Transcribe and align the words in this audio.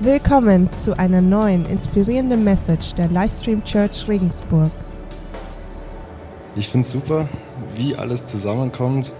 Willkommen 0.00 0.72
zu 0.72 0.98
einer 0.98 1.20
neuen 1.20 1.66
inspirierenden 1.66 2.42
Message 2.42 2.94
der 2.94 3.06
Livestream 3.06 3.62
Church 3.62 4.08
Regensburg. 4.08 4.72
Ich 6.56 6.68
finde 6.68 6.84
es 6.84 6.90
super, 6.90 7.28
wie 7.76 7.94
alles 7.94 8.24
zusammenkommt, 8.24 9.12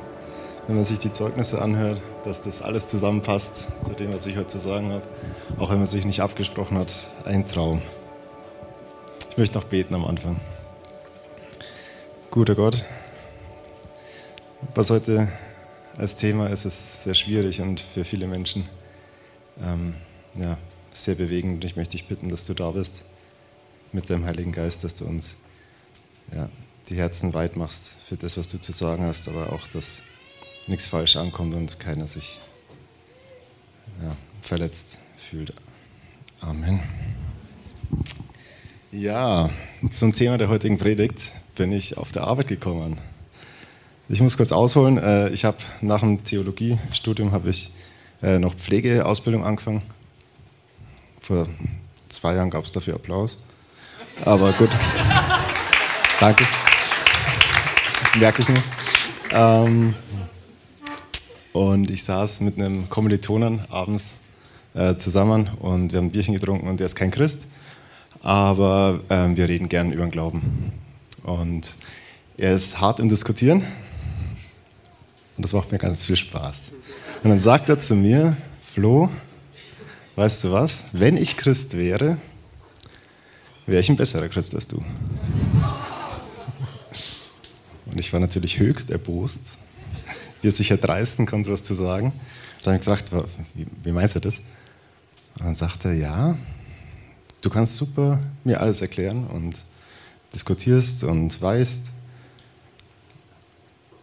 wenn 0.66 0.74
man 0.74 0.84
sich 0.84 0.98
die 0.98 1.12
Zeugnisse 1.12 1.62
anhört, 1.62 2.02
dass 2.24 2.40
das 2.40 2.60
alles 2.60 2.88
zusammenpasst 2.88 3.68
zu 3.84 3.92
dem, 3.92 4.12
was 4.12 4.26
ich 4.26 4.36
heute 4.36 4.48
zu 4.48 4.58
sagen 4.58 4.90
habe, 4.90 5.04
auch 5.58 5.70
wenn 5.70 5.78
man 5.78 5.86
sich 5.86 6.04
nicht 6.04 6.20
abgesprochen 6.20 6.76
hat. 6.76 6.92
Ein 7.24 7.46
Traum. 7.46 7.80
Ich 9.30 9.38
möchte 9.38 9.56
noch 9.56 9.64
beten 9.64 9.94
am 9.94 10.04
Anfang. 10.04 10.40
Guter 12.32 12.56
Gott, 12.56 12.84
was 14.74 14.90
heute 14.90 15.28
als 15.96 16.16
Thema 16.16 16.48
ist, 16.48 16.64
ist 16.64 17.04
sehr 17.04 17.14
schwierig 17.14 17.60
und 17.60 17.78
für 17.78 18.02
viele 18.02 18.26
Menschen 18.26 18.68
ähm, 19.62 19.94
ja, 20.36 20.58
sehr 20.92 21.14
bewegend. 21.14 21.54
Und 21.54 21.64
ich 21.64 21.76
möchte 21.76 21.92
dich 21.92 22.06
bitten, 22.06 22.28
dass 22.28 22.44
du 22.46 22.54
da 22.54 22.70
bist 22.70 23.02
mit 23.92 24.10
deinem 24.10 24.24
Heiligen 24.24 24.52
Geist, 24.52 24.84
dass 24.84 24.94
du 24.94 25.04
uns 25.04 25.36
ja, 26.34 26.48
die 26.88 26.96
Herzen 26.96 27.34
weit 27.34 27.56
machst 27.56 27.96
für 28.08 28.16
das, 28.16 28.36
was 28.36 28.48
du 28.48 28.60
zu 28.60 28.72
sagen 28.72 29.04
hast, 29.04 29.28
aber 29.28 29.52
auch, 29.52 29.66
dass 29.68 30.02
nichts 30.66 30.86
falsch 30.86 31.16
ankommt 31.16 31.54
und 31.54 31.78
keiner 31.78 32.06
sich 32.06 32.40
ja, 34.02 34.16
verletzt 34.42 34.98
fühlt. 35.16 35.52
Amen. 36.40 36.80
Ja, 38.92 39.50
zum 39.90 40.14
Thema 40.14 40.38
der 40.38 40.48
heutigen 40.48 40.78
Predigt 40.78 41.32
bin 41.54 41.72
ich 41.72 41.96
auf 41.96 42.12
der 42.12 42.24
Arbeit 42.24 42.48
gekommen. 42.48 42.98
Ich 44.08 44.20
muss 44.20 44.36
kurz 44.36 44.52
ausholen. 44.52 44.98
Äh, 44.98 45.30
ich 45.30 45.44
habe 45.44 45.58
nach 45.80 46.00
dem 46.00 46.22
Theologiestudium 46.24 47.32
habe 47.32 47.50
ich 47.50 47.70
äh, 48.22 48.38
noch 48.38 48.54
Pflegeausbildung 48.54 49.44
angefangen. 49.44 49.82
Vor 51.26 51.48
zwei 52.10 52.34
Jahren 52.34 52.50
gab 52.50 52.64
es 52.64 52.72
dafür 52.72 52.96
Applaus. 52.96 53.38
Aber 54.26 54.52
gut. 54.52 54.68
Danke. 56.20 56.44
Merke 58.18 58.42
ich 58.42 58.48
mir. 58.50 58.62
Ähm, 59.30 59.94
und 61.54 61.90
ich 61.90 62.04
saß 62.04 62.42
mit 62.42 62.58
einem 62.58 62.90
Kommilitonen 62.90 63.62
abends 63.70 64.12
äh, 64.74 64.96
zusammen 64.96 65.48
und 65.60 65.92
wir 65.92 65.98
haben 65.98 66.08
ein 66.08 66.10
Bierchen 66.10 66.34
getrunken 66.34 66.68
und 66.68 66.78
der 66.78 66.86
ist 66.86 66.94
kein 66.94 67.10
Christ, 67.10 67.38
aber 68.22 69.00
ähm, 69.08 69.36
wir 69.36 69.48
reden 69.48 69.70
gern 69.70 69.92
über 69.92 70.02
den 70.02 70.10
Glauben. 70.10 70.72
Und 71.22 71.74
er 72.36 72.54
ist 72.54 72.78
hart 72.80 73.00
im 73.00 73.08
Diskutieren 73.08 73.62
und 75.38 75.42
das 75.42 75.54
macht 75.54 75.72
mir 75.72 75.78
ganz 75.78 76.04
viel 76.04 76.16
Spaß. 76.16 76.70
Und 77.22 77.30
dann 77.30 77.40
sagt 77.40 77.70
er 77.70 77.80
zu 77.80 77.94
mir, 77.94 78.36
Flo, 78.60 79.08
weißt 80.16 80.44
du 80.44 80.52
was, 80.52 80.84
wenn 80.92 81.16
ich 81.16 81.36
Christ 81.36 81.76
wäre, 81.76 82.18
wäre 83.66 83.80
ich 83.80 83.88
ein 83.88 83.96
besserer 83.96 84.28
Christ 84.28 84.54
als 84.54 84.66
du. 84.66 84.82
Und 87.86 87.98
ich 87.98 88.12
war 88.12 88.20
natürlich 88.20 88.58
höchst 88.58 88.90
erbost, 88.90 89.40
wie 90.42 90.48
er 90.48 90.52
sich 90.52 90.70
erdreisten 90.70 91.26
kann, 91.26 91.44
sowas 91.44 91.62
zu 91.62 91.74
sagen. 91.74 92.12
Dann 92.62 92.74
habe 92.74 92.94
ich 92.94 93.04
gedacht, 93.04 93.28
wie, 93.54 93.66
wie 93.82 93.92
meinst 93.92 94.16
du 94.16 94.20
das? 94.20 94.38
Und 95.38 95.46
dann 95.46 95.54
sagt 95.54 95.84
er, 95.84 95.92
ja, 95.92 96.36
du 97.40 97.50
kannst 97.50 97.76
super 97.76 98.20
mir 98.42 98.60
alles 98.60 98.80
erklären 98.80 99.26
und 99.26 99.56
diskutierst 100.32 101.04
und 101.04 101.40
weißt, 101.40 101.90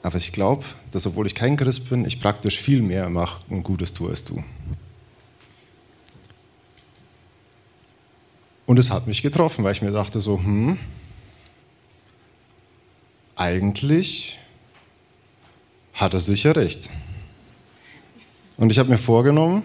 aber 0.03 0.17
ich 0.17 0.31
glaube, 0.31 0.63
dass 0.91 1.05
obwohl 1.05 1.27
ich 1.27 1.35
kein 1.35 1.57
Christ 1.57 1.89
bin, 1.89 2.05
ich 2.05 2.19
praktisch 2.19 2.59
viel 2.59 2.81
mehr 2.81 3.09
mache 3.09 3.43
und 3.49 3.63
Gutes 3.63 3.93
tue 3.93 4.09
als 4.09 4.23
du. 4.23 4.43
Und 8.71 8.79
es 8.79 8.89
hat 8.89 9.05
mich 9.05 9.21
getroffen, 9.21 9.65
weil 9.65 9.73
ich 9.73 9.81
mir 9.81 9.91
dachte 9.91 10.21
so, 10.21 10.37
hm, 10.37 10.77
eigentlich 13.35 14.39
hat 15.93 16.13
er 16.13 16.21
sicher 16.21 16.55
recht. 16.55 16.89
Und 18.55 18.71
ich 18.71 18.79
habe 18.79 18.89
mir 18.89 18.97
vorgenommen, 18.97 19.63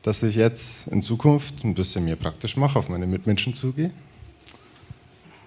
dass 0.00 0.22
ich 0.22 0.36
jetzt 0.36 0.86
in 0.86 1.02
Zukunft 1.02 1.62
ein 1.62 1.74
bisschen 1.74 2.06
mehr 2.06 2.16
praktisch 2.16 2.56
mache, 2.56 2.78
auf 2.78 2.88
meine 2.88 3.06
Mitmenschen 3.06 3.52
zugehe. 3.52 3.90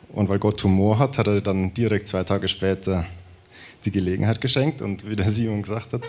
Und 0.09 0.30
weil 0.30 0.38
Gott 0.38 0.63
Humor 0.63 1.00
hat, 1.00 1.18
hat 1.18 1.25
er 1.25 1.42
dann 1.42 1.74
direkt 1.74 2.08
zwei 2.08 2.24
Tage 2.24 2.47
später 2.47 3.08
die 3.84 3.90
Gelegenheit 3.90 4.42
geschenkt. 4.42 4.84
Und 4.84 5.09
wie 5.09 5.16
der 5.16 5.31
Simon 5.31 5.63
gesagt 5.63 5.94
hat, 5.94 6.03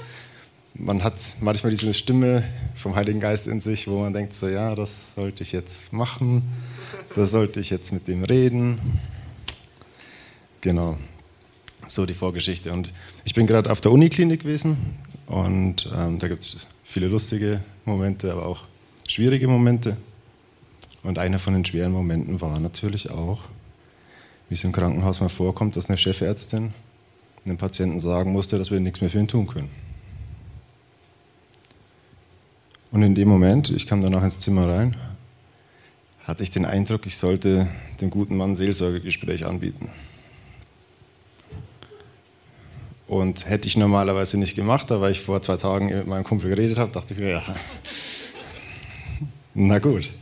man 0.75 1.05
hat 1.05 1.15
manchmal 1.41 1.71
diese 1.71 1.93
Stimme 1.95 2.45
vom 2.75 2.97
Heiligen 2.97 3.21
Geist 3.21 3.47
in 3.47 3.61
sich, 3.61 3.87
wo 3.89 4.01
man 4.01 4.13
denkt, 4.13 4.35
so 4.35 4.49
ja, 4.49 4.75
das 4.75 5.15
sollte 5.15 5.43
ich 5.43 5.53
jetzt 5.53 5.93
machen, 5.93 6.43
das 7.15 7.31
sollte 7.31 7.61
ich 7.61 7.71
jetzt 7.71 7.93
mit 7.93 8.09
dem 8.09 8.25
reden. 8.25 9.01
Genau, 10.61 10.97
so 11.87 12.07
die 12.07 12.15
Vorgeschichte. 12.15 12.73
Und 12.73 12.93
ich 13.25 13.35
bin 13.35 13.47
gerade 13.47 13.71
auf 13.71 13.81
der 13.81 13.93
Uniklinik 13.93 14.43
gewesen 14.43 14.77
und 15.27 15.91
ähm, 15.95 16.19
da 16.19 16.29
gibt 16.29 16.43
es 16.45 16.67
viele 16.83 17.07
lustige 17.07 17.61
Momente, 17.85 18.33
aber 18.33 18.47
auch 18.47 18.65
schwierige 19.09 19.47
Momente. 19.47 19.97
Und 21.03 21.19
einer 21.19 21.39
von 21.39 21.53
den 21.53 21.65
schweren 21.65 21.93
Momenten 21.93 22.41
war 22.41 22.59
natürlich 22.59 23.11
auch, 23.11 23.45
wie 24.49 24.55
es 24.55 24.65
im 24.65 24.73
Krankenhaus 24.73 25.21
mal 25.21 25.29
vorkommt, 25.29 25.77
dass 25.77 25.89
eine 25.89 25.99
Chefärztin 25.99 26.73
einem 27.45 27.59
Patienten 27.59 28.01
sagen 28.01 28.33
musste, 28.33 28.59
dass 28.59 28.71
wir 28.71 28.81
nichts 28.81 29.03
mehr 29.03 29.11
für 29.11 29.19
ihn 29.19 29.29
tun 29.29 29.47
können. 29.47 29.84
Und 32.95 33.03
in 33.03 33.17
dem 33.17 33.27
Moment, 33.27 33.71
ich 33.71 33.89
kam 33.89 34.03
danach 34.03 34.23
ins 34.23 34.39
Zimmer 34.39 34.69
rein, 34.69 34.97
hatte 36.23 36.45
ich 36.45 36.53
den 36.53 36.65
Eindruck, 36.65 37.07
ich 37.07 37.17
sollte 37.17 37.67
dem 38.01 38.09
guten 38.09 38.37
Mann 38.37 38.55
Seelsorgegespräch 38.55 39.45
anbieten. 39.45 39.91
Und 43.09 43.49
hätte 43.49 43.67
ich 43.67 43.77
normalerweise 43.77 44.39
nicht 44.39 44.55
gemacht, 44.55 44.91
weil 44.91 45.11
ich 45.11 45.21
vor 45.21 45.43
zwei 45.43 45.57
Tagen 45.57 45.87
mit 45.87 46.07
meinem 46.07 46.23
Kumpel 46.23 46.51
geredet 46.51 46.79
habe, 46.79 46.93
dachte 46.93 47.15
ich 47.15 47.21
mir, 47.21 47.31
ja, 47.31 47.43
na 49.55 49.81
gut. 49.81 50.13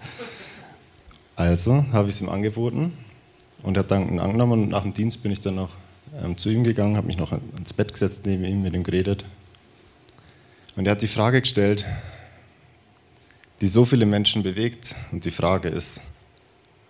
Also 1.37 1.85
habe 1.93 2.09
ich 2.09 2.15
es 2.15 2.23
ihm 2.23 2.31
angeboten 2.31 2.95
und 3.63 3.77
er 3.77 3.81
hat 3.81 3.91
dankend 3.91 4.19
angenommen 4.19 4.63
und 4.63 4.69
nach 4.71 4.85
dem 4.85 4.95
Dienst 4.95 5.23
bin 5.23 5.31
ich 5.31 5.43
dann 5.43 5.57
noch 5.57 5.75
ähm, 6.25 6.39
zu 6.39 6.49
ihm 6.49 6.65
gegangen, 6.65 6.97
habe 6.97 7.07
mich 7.07 7.19
noch 7.19 7.33
ans 7.33 7.75
Bett 7.75 7.93
gesetzt, 7.93 8.23
neben 8.25 8.47
ihm 8.47 8.63
mit 8.63 8.73
ihm 8.73 8.83
geredet. 8.83 9.27
Und 10.75 10.87
er 10.87 10.93
hat 10.93 11.03
die 11.03 11.07
Frage 11.07 11.43
gestellt, 11.43 11.85
die 13.63 13.69
so 13.69 13.85
viele 13.85 14.07
Menschen 14.07 14.43
bewegt. 14.43 14.97
Und 15.13 15.25
die 15.25 15.31
Frage 15.31 15.69
ist, 15.69 16.01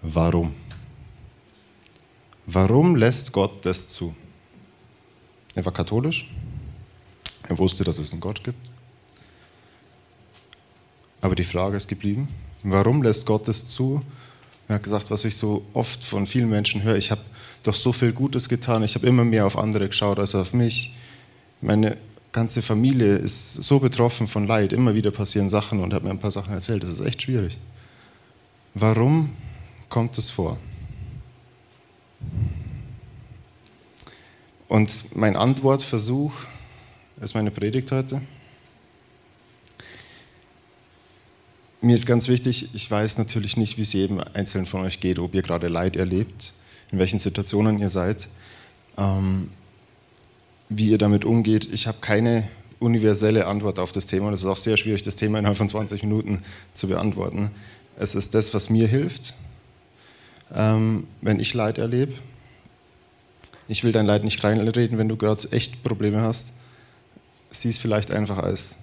warum? 0.01 0.55
Warum 2.47 2.97
lässt 2.97 3.31
Gott 3.31 3.67
das 3.67 3.89
zu? 3.89 4.17
Er 5.55 5.65
war 5.67 5.73
katholisch. 5.73 6.29
Er 7.47 7.59
wusste, 7.59 7.85
dass 7.85 7.99
es 7.99 8.13
einen 8.13 8.23
Gott 8.23 8.43
gibt. 8.43 8.59
Aber 11.21 11.35
die 11.35 11.45
Frage 11.45 11.77
ist 11.77 11.89
geblieben, 11.89 12.29
warum 12.63 13.03
lässt 13.03 13.27
Gott 13.27 13.47
das 13.47 13.67
zu? 13.67 14.03
Er 14.67 14.77
hat 14.77 14.83
gesagt, 14.83 15.11
was 15.11 15.27
ich 15.27 15.37
so 15.37 15.67
oft 15.75 16.03
von 16.03 16.27
vielen 16.27 16.49
Menschen 16.49 16.83
höre, 16.83 16.97
ich 16.97 17.11
habe 17.11 17.21
doch 17.65 17.75
so 17.75 17.93
viel 17.93 18.13
Gutes 18.13 18.49
getan, 18.49 18.83
ich 18.83 18.95
habe 18.95 19.07
immer 19.07 19.25
mehr 19.25 19.47
auf 19.47 19.59
andere 19.59 19.89
geschaut 19.89 20.19
als 20.19 20.35
auf 20.35 20.55
mich. 20.55 20.95
Meine 21.61 21.99
ganze 22.33 22.63
Familie 22.63 23.17
ist 23.17 23.63
so 23.63 23.79
betroffen 23.79 24.27
von 24.27 24.47
Leid, 24.47 24.73
immer 24.73 24.95
wieder 24.95 25.11
passieren 25.11 25.49
Sachen 25.49 25.81
und 25.81 25.93
hat 25.93 26.03
mir 26.03 26.11
ein 26.11 26.19
paar 26.19 26.33
Sachen 26.33 26.55
erzählt, 26.55 26.83
das 26.83 26.91
ist 26.91 27.01
echt 27.01 27.23
schwierig. 27.23 27.59
Warum 28.75 29.31
kommt 29.89 30.17
es 30.17 30.31
vor? 30.31 30.59
Und 34.69 35.15
mein 35.15 35.37
Antwortversuch 35.37 36.33
ist 37.21 37.35
meine 37.35 37.51
Predigt 37.51 37.93
heute. 37.93 38.23
Mir 41.83 41.97
ist 41.97 42.07
ganz 42.07 42.29
wichtig, 42.29 42.71
ich 42.75 42.91
weiß 42.91 43.19
natürlich 43.19 43.57
nicht, 43.57 43.77
wie 43.77 43.83
es 43.83 43.93
jedem 43.93 44.23
Einzelnen 44.33 44.67
von 44.67 44.83
euch 44.83 45.01
geht, 45.01 45.19
ob 45.19 45.35
ihr 45.35 45.43
gerade 45.43 45.69
Leid 45.69 45.97
erlebt, 45.97 46.55
in 46.91 46.99
welchen 46.99 47.19
Situationen 47.19 47.81
ihr 47.81 47.89
seid, 47.91 48.29
ähm, 48.97 49.51
wie 50.77 50.89
ihr 50.89 50.99
damit 50.99 51.25
umgeht. 51.25 51.69
Ich 51.73 51.87
habe 51.87 51.99
keine 52.01 52.49
universelle 52.79 53.47
Antwort 53.47 53.79
auf 53.79 53.93
das 53.93 54.07
Thema. 54.07 54.31
Es 54.33 54.41
ist 54.41 54.47
auch 54.47 54.57
sehr 54.57 54.77
schwierig, 54.77 55.03
das 55.03 55.17
Thema 55.17 55.39
innerhalb 55.39 55.57
von 55.57 55.69
20 55.69 56.03
Minuten 56.03 56.43
zu 56.75 56.89
beantworten. 56.89 57.51
Es 57.97 58.15
ist 58.15 58.35
das, 58.35 58.53
was 58.55 58.71
mir 58.71 58.89
hilft, 58.89 59.35
ähm, 60.53 61.07
wenn 61.21 61.41
ich 61.41 61.55
Leid 61.55 61.79
erlebe. 61.79 62.15
Ich 63.69 63.85
will 63.85 63.93
dein 63.93 64.07
Leid 64.07 64.25
nicht 64.25 64.43
reinreden, 64.43 64.99
wenn 64.99 65.09
du 65.09 65.17
gerade 65.17 65.51
echt 65.53 65.83
Probleme 65.83 66.21
hast. 66.21 66.53
Sieh 67.51 67.69
es 67.69 67.79
vielleicht 67.79 68.11
einfach 68.11 68.39
als 68.39 68.77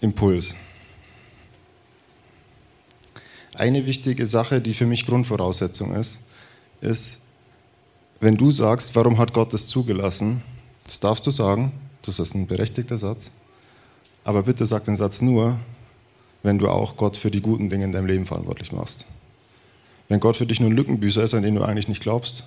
Impuls. 0.00 0.54
Eine 3.54 3.84
wichtige 3.86 4.26
Sache, 4.26 4.60
die 4.60 4.74
für 4.74 4.86
mich 4.86 5.04
Grundvoraussetzung 5.06 5.94
ist, 5.94 6.20
ist, 6.80 7.18
wenn 8.22 8.36
du 8.36 8.52
sagst, 8.52 8.94
warum 8.94 9.18
hat 9.18 9.32
Gott 9.32 9.52
das 9.52 9.66
zugelassen, 9.66 10.42
das 10.84 11.00
darfst 11.00 11.26
du 11.26 11.32
sagen, 11.32 11.72
das 12.02 12.20
ist 12.20 12.36
ein 12.36 12.46
berechtigter 12.46 12.96
Satz, 12.96 13.32
aber 14.22 14.44
bitte 14.44 14.64
sag 14.64 14.84
den 14.84 14.94
Satz 14.94 15.20
nur, 15.20 15.58
wenn 16.44 16.56
du 16.56 16.68
auch 16.68 16.96
Gott 16.96 17.16
für 17.16 17.32
die 17.32 17.40
guten 17.40 17.68
Dinge 17.68 17.84
in 17.84 17.90
deinem 17.90 18.06
Leben 18.06 18.24
verantwortlich 18.24 18.70
machst. 18.70 19.06
Wenn 20.08 20.20
Gott 20.20 20.36
für 20.36 20.46
dich 20.46 20.60
nur 20.60 20.70
ein 20.70 20.76
Lückenbüßer 20.76 21.20
ist, 21.24 21.34
an 21.34 21.42
den 21.42 21.56
du 21.56 21.62
eigentlich 21.62 21.88
nicht 21.88 22.00
glaubst, 22.00 22.44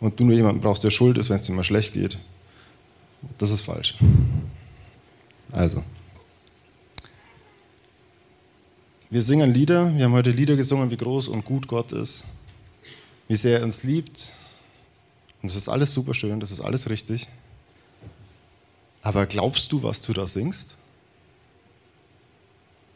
und 0.00 0.18
du 0.18 0.24
nur 0.24 0.34
jemanden 0.34 0.60
brauchst, 0.60 0.82
der 0.82 0.90
schuld 0.90 1.16
ist, 1.16 1.30
wenn 1.30 1.36
es 1.36 1.44
dir 1.44 1.52
mal 1.52 1.62
schlecht 1.62 1.94
geht, 1.94 2.18
das 3.38 3.52
ist 3.52 3.60
falsch. 3.60 3.94
Also. 5.52 5.84
Wir 9.10 9.22
singen 9.22 9.54
Lieder, 9.54 9.96
wir 9.96 10.06
haben 10.06 10.12
heute 10.12 10.32
Lieder 10.32 10.56
gesungen, 10.56 10.90
wie 10.90 10.96
groß 10.96 11.28
und 11.28 11.44
gut 11.44 11.68
Gott 11.68 11.92
ist, 11.92 12.24
wie 13.28 13.36
sehr 13.36 13.60
er 13.60 13.64
uns 13.64 13.84
liebt. 13.84 14.32
Und 15.46 15.50
das 15.52 15.58
ist 15.58 15.68
alles 15.68 15.94
super 15.94 16.12
schön, 16.12 16.40
das 16.40 16.50
ist 16.50 16.60
alles 16.60 16.90
richtig. 16.90 17.28
Aber 19.00 19.26
glaubst 19.26 19.70
du, 19.70 19.80
was 19.84 20.02
du 20.02 20.12
da 20.12 20.26
singst? 20.26 20.74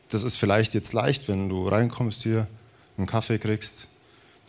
Das 0.08 0.24
ist 0.24 0.34
vielleicht 0.34 0.74
jetzt 0.74 0.92
leicht, 0.92 1.28
wenn 1.28 1.48
du 1.48 1.68
reinkommst 1.68 2.24
hier, 2.24 2.48
einen 2.96 3.06
Kaffee 3.06 3.38
kriegst, 3.38 3.86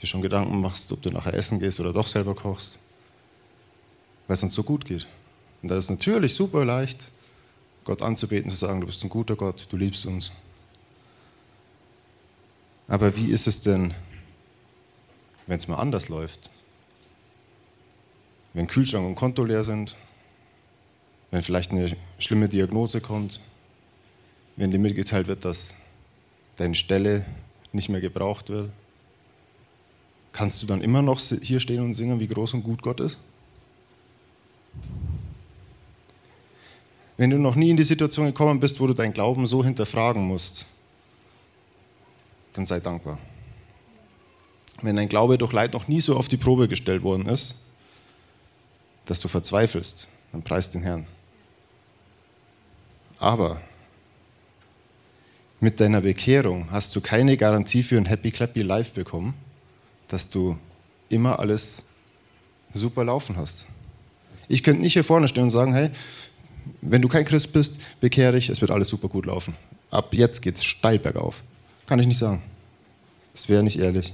dir 0.01 0.07
schon 0.07 0.23
Gedanken 0.23 0.61
machst, 0.61 0.91
ob 0.91 1.03
du 1.03 1.11
nachher 1.11 1.35
essen 1.35 1.59
gehst 1.59 1.79
oder 1.79 1.93
doch 1.93 2.07
selber 2.07 2.33
kochst, 2.33 2.79
weil 4.25 4.33
es 4.33 4.41
uns 4.41 4.55
so 4.55 4.63
gut 4.63 4.83
geht. 4.83 5.05
Und 5.61 5.69
da 5.69 5.77
ist 5.77 5.91
natürlich 5.91 6.33
super 6.33 6.65
leicht, 6.65 7.11
Gott 7.83 8.01
anzubeten, 8.01 8.49
zu 8.49 8.57
sagen, 8.57 8.81
du 8.81 8.87
bist 8.87 9.03
ein 9.03 9.09
guter 9.09 9.35
Gott, 9.35 9.67
du 9.69 9.77
liebst 9.77 10.07
uns. 10.07 10.31
Aber 12.87 13.15
wie 13.15 13.29
ist 13.29 13.45
es 13.45 13.61
denn, 13.61 13.93
wenn 15.45 15.59
es 15.59 15.67
mal 15.67 15.75
anders 15.75 16.09
läuft? 16.09 16.49
Wenn 18.53 18.67
Kühlschrank 18.67 19.05
und 19.05 19.15
Konto 19.15 19.43
leer 19.43 19.63
sind, 19.63 19.95
wenn 21.31 21.41
vielleicht 21.41 21.71
eine 21.71 21.95
schlimme 22.19 22.49
Diagnose 22.49 22.99
kommt, 22.99 23.39
wenn 24.57 24.71
dir 24.71 24.79
mitgeteilt 24.79 25.27
wird, 25.27 25.45
dass 25.45 25.75
deine 26.57 26.75
Stelle 26.75 27.25
nicht 27.71 27.89
mehr 27.89 28.01
gebraucht 28.01 28.49
wird, 28.49 28.69
kannst 30.33 30.61
du 30.61 30.67
dann 30.67 30.81
immer 30.81 31.01
noch 31.01 31.19
hier 31.19 31.59
stehen 31.59 31.81
und 31.81 31.93
singen, 31.93 32.19
wie 32.19 32.27
groß 32.27 32.53
und 32.55 32.63
gut 32.63 32.81
Gott 32.81 32.99
ist? 32.99 33.17
Wenn 37.17 37.29
du 37.29 37.37
noch 37.37 37.55
nie 37.55 37.69
in 37.69 37.77
die 37.77 37.83
Situation 37.83 38.25
gekommen 38.25 38.59
bist, 38.59 38.79
wo 38.79 38.87
du 38.87 38.93
deinen 38.93 39.13
Glauben 39.13 39.45
so 39.45 39.63
hinterfragen 39.63 40.25
musst, 40.25 40.65
dann 42.53 42.65
sei 42.65 42.79
dankbar. 42.79 43.19
Wenn 44.81 44.95
dein 44.95 45.07
Glaube 45.07 45.37
durch 45.37 45.53
Leid 45.53 45.73
noch 45.73 45.87
nie 45.87 46.01
so 46.01 46.17
auf 46.17 46.27
die 46.27 46.37
Probe 46.37 46.67
gestellt 46.67 47.03
worden 47.03 47.27
ist, 47.27 47.55
dass 49.05 49.19
du 49.19 49.27
verzweifelst, 49.27 50.07
dann 50.31 50.41
preist 50.43 50.73
den 50.73 50.83
Herrn. 50.83 51.07
Aber 53.19 53.61
mit 55.59 55.79
deiner 55.79 56.01
Bekehrung 56.01 56.71
hast 56.71 56.95
du 56.95 57.01
keine 57.01 57.37
Garantie 57.37 57.83
für 57.83 57.97
ein 57.97 58.05
Happy 58.05 58.31
Clappy 58.31 58.63
Life 58.63 58.93
bekommen, 58.93 59.35
dass 60.07 60.27
du 60.27 60.57
immer 61.09 61.39
alles 61.39 61.83
super 62.73 63.03
laufen 63.03 63.37
hast. 63.37 63.67
Ich 64.47 64.63
könnte 64.63 64.81
nicht 64.81 64.93
hier 64.93 65.03
vorne 65.03 65.27
stehen 65.27 65.43
und 65.43 65.49
sagen, 65.51 65.73
hey, 65.73 65.91
wenn 66.81 67.01
du 67.01 67.07
kein 67.07 67.25
Christ 67.25 67.53
bist, 67.53 67.79
bekehr 67.99 68.31
dich, 68.31 68.49
es 68.49 68.61
wird 68.61 68.71
alles 68.71 68.89
super 68.89 69.07
gut 69.07 69.25
laufen. 69.25 69.55
Ab 69.89 70.13
jetzt 70.13 70.41
geht 70.41 70.55
es 70.55 70.63
steil 70.63 70.99
bergauf. 70.99 71.43
Kann 71.85 71.99
ich 71.99 72.07
nicht 72.07 72.17
sagen. 72.17 72.41
Das 73.33 73.49
wäre 73.49 73.63
nicht 73.63 73.79
ehrlich. 73.79 74.13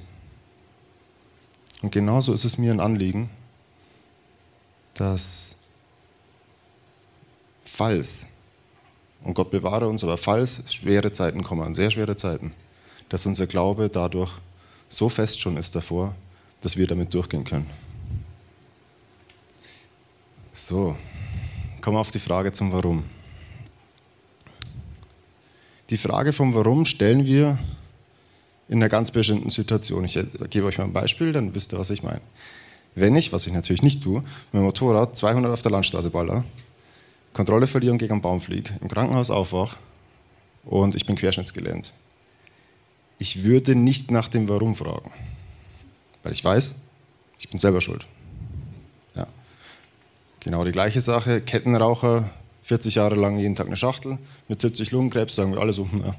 Und 1.82 1.92
genauso 1.92 2.34
ist 2.34 2.46
es 2.46 2.58
mir 2.58 2.72
ein 2.72 2.80
Anliegen, 2.80 3.30
dass 4.98 5.56
falls, 7.64 8.26
und 9.24 9.34
Gott 9.34 9.52
bewahre 9.52 9.88
uns, 9.88 10.04
aber 10.04 10.18
falls 10.18 10.62
schwere 10.74 11.12
Zeiten 11.12 11.44
kommen, 11.44 11.76
sehr 11.76 11.92
schwere 11.92 12.16
Zeiten, 12.16 12.54
dass 13.10 13.26
unser 13.26 13.48
Glaube 13.48 13.90
dadurch 13.90 14.32
so 14.90 15.10
fest 15.10 15.40
schon 15.40 15.58
ist 15.58 15.76
davor, 15.76 16.16
dass 16.62 16.78
wir 16.78 16.88
damit 16.88 17.14
durchgehen 17.14 17.44
können. 17.44 17.70
So, 20.54 20.96
kommen 21.82 21.96
wir 21.98 22.02
auf 22.02 22.12
die 22.12 22.20
Frage 22.20 22.52
zum 22.52 22.72
Warum. 22.72 23.04
Die 25.90 25.98
Frage 25.98 26.34
vom 26.34 26.54
Warum 26.54 26.86
stellen 26.86 27.26
wir 27.26 27.60
in 28.68 28.80
einer 28.80 28.90
ganz 28.90 29.12
bestimmten 29.12 29.50
Situation. 29.50 30.04
Ich 30.04 30.20
gebe 30.50 30.66
euch 30.66 30.78
mal 30.78 30.86
ein 30.86 30.94
Beispiel, 30.94 31.32
dann 31.32 31.56
wisst 31.56 31.74
ihr, 31.74 31.80
was 31.80 31.90
ich 31.90 32.04
meine. 32.04 32.22
Wenn 32.98 33.16
ich, 33.16 33.32
was 33.32 33.46
ich 33.46 33.54
natürlich 33.54 33.84
nicht 33.84 34.02
tue, 34.02 34.22
mit 34.22 34.54
dem 34.54 34.64
Motorrad 34.64 35.16
200 35.16 35.54
auf 35.54 35.62
der 35.62 35.70
Landstraße 35.70 36.10
baller, 36.10 36.44
Kontrolle 37.32 37.68
verliere 37.68 37.92
und 37.92 38.00
gegen 38.00 38.14
einen 38.14 38.22
Baum 38.24 38.40
fliege, 38.40 38.74
im 38.82 38.88
Krankenhaus 38.88 39.30
aufwach 39.30 39.78
und 40.66 40.96
ich 40.96 41.06
bin 41.06 41.16
querschnittsgelähmt, 41.16 41.94
ich 43.20 43.44
würde 43.44 43.76
nicht 43.76 44.10
nach 44.10 44.30
dem 44.30 44.50
Warum 44.50 44.74
fragen. 44.74 45.12
Weil 46.24 46.34
ich 46.34 46.44
weiß, 46.44 46.74
ich 47.38 47.48
bin 47.50 47.60
selber 47.60 47.82
schuld. 47.82 48.08
Ja. 49.14 49.28
Genau 50.40 50.64
die 50.64 50.72
gleiche 50.72 51.00
Sache. 51.00 51.42
Kettenraucher, 51.42 52.32
40 52.64 52.96
Jahre 52.96 53.14
lang 53.14 53.38
jeden 53.38 53.54
Tag 53.54 53.68
eine 53.68 53.76
Schachtel, 53.76 54.18
mit 54.48 54.60
70 54.60 54.90
Lungenkrebs, 54.90 55.36
sagen 55.36 55.52
wir 55.52 55.62
alle 55.62 55.72
so, 55.72 55.88
na, 55.92 56.16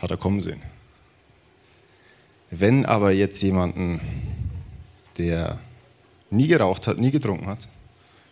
hat 0.00 0.10
er 0.10 0.16
kommen 0.16 0.40
sehen. 0.40 0.60
Wenn 2.50 2.84
aber 2.84 3.12
jetzt 3.12 3.40
jemanden, 3.42 4.00
der 5.18 5.60
nie 6.30 6.48
geraucht 6.48 6.86
hat, 6.86 6.98
nie 6.98 7.10
getrunken 7.10 7.46
hat, 7.46 7.68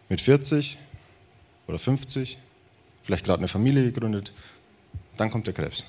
mit 0.09 0.21
40 0.21 0.79
oder 1.67 1.79
50, 1.79 2.39
vielleicht 3.03 3.25
gerade 3.25 3.39
eine 3.39 3.49
Familie 3.49 3.85
gegründet, 3.85 4.33
dann 5.17 5.31
kommt 5.31 5.47
der 5.47 5.55
Krebs. 5.55 5.85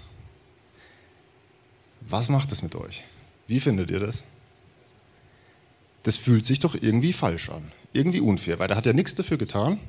Was 2.01 2.29
macht 2.29 2.51
das 2.51 2.61
mit 2.61 2.75
euch? 2.75 3.03
Wie 3.47 3.59
findet 3.59 3.89
ihr 3.89 3.99
das? 3.99 4.23
Das 6.03 6.17
fühlt 6.17 6.45
sich 6.45 6.59
doch 6.59 6.75
irgendwie 6.75 7.13
falsch 7.13 7.49
an, 7.49 7.71
irgendwie 7.93 8.19
unfair, 8.19 8.59
weil 8.59 8.69
er 8.69 8.75
hat 8.75 8.85
ja 8.85 8.93
nichts 8.93 9.15
dafür 9.15 9.37
getan, 9.37 9.79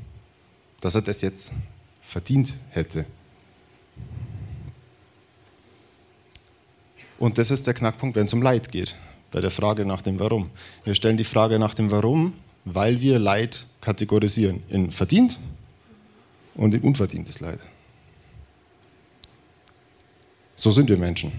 dass 0.80 0.94
er 0.94 1.02
das 1.02 1.20
jetzt 1.20 1.52
verdient 2.00 2.54
hätte. 2.70 3.04
Und 7.18 7.38
das 7.38 7.50
ist 7.50 7.66
der 7.66 7.74
Knackpunkt, 7.74 8.16
wenn 8.16 8.26
es 8.26 8.32
um 8.32 8.42
Leid 8.42 8.70
geht, 8.70 8.94
bei 9.30 9.40
der 9.40 9.50
Frage 9.50 9.84
nach 9.84 10.02
dem 10.02 10.18
Warum. 10.18 10.50
Wir 10.84 10.94
stellen 10.94 11.16
die 11.16 11.24
Frage 11.24 11.58
nach 11.58 11.74
dem 11.74 11.90
Warum, 11.90 12.32
weil 12.64 13.00
wir 13.00 13.18
Leid 13.18 13.66
kategorisieren 13.80 14.62
in 14.68 14.90
verdient 14.90 15.38
und 16.54 16.74
in 16.74 16.82
unverdientes 16.82 17.40
Leid. 17.40 17.60
So 20.54 20.70
sind 20.70 20.88
wir 20.88 20.96
Menschen. 20.96 21.32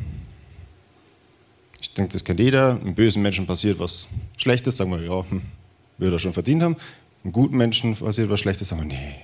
Ich 1.81 1.93
denke, 1.93 2.13
das 2.13 2.23
kennt 2.23 2.39
jeder. 2.39 2.79
Einem 2.79 2.95
bösen 2.95 3.21
Menschen 3.21 3.47
passiert 3.47 3.79
was 3.79 4.07
Schlechtes, 4.37 4.77
sagen 4.77 4.91
wir, 4.91 5.01
ja, 5.01 5.25
hm, 5.29 5.41
wird 5.97 6.13
er 6.13 6.19
schon 6.19 6.33
verdient 6.33 6.61
haben. 6.61 6.77
Einem 7.23 7.33
guten 7.33 7.57
Menschen 7.57 7.95
passiert 7.95 8.29
was 8.29 8.39
Schlechtes, 8.39 8.67
sagen 8.67 8.81
wir, 8.81 8.87
nee. 8.87 9.15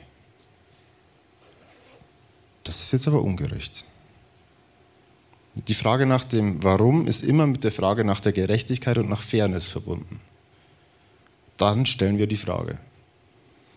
Das 2.63 2.81
ist 2.81 2.91
jetzt 2.91 3.07
aber 3.07 3.21
ungerecht. 3.21 3.85
Die 5.55 5.75
Frage 5.75 6.05
nach 6.07 6.24
dem 6.24 6.63
Warum 6.63 7.07
ist 7.07 7.24
immer 7.24 7.45
mit 7.45 7.63
der 7.63 7.72
Frage 7.72 8.03
nach 8.03 8.19
der 8.19 8.31
Gerechtigkeit 8.31 8.98
und 8.98 9.10
nach 9.10 9.22
Fairness 9.22 9.67
verbunden. 9.67 10.19
Dann 11.57 11.86
stellen 11.86 12.17
wir 12.17 12.25
die 12.25 12.38
Frage. 12.38 12.79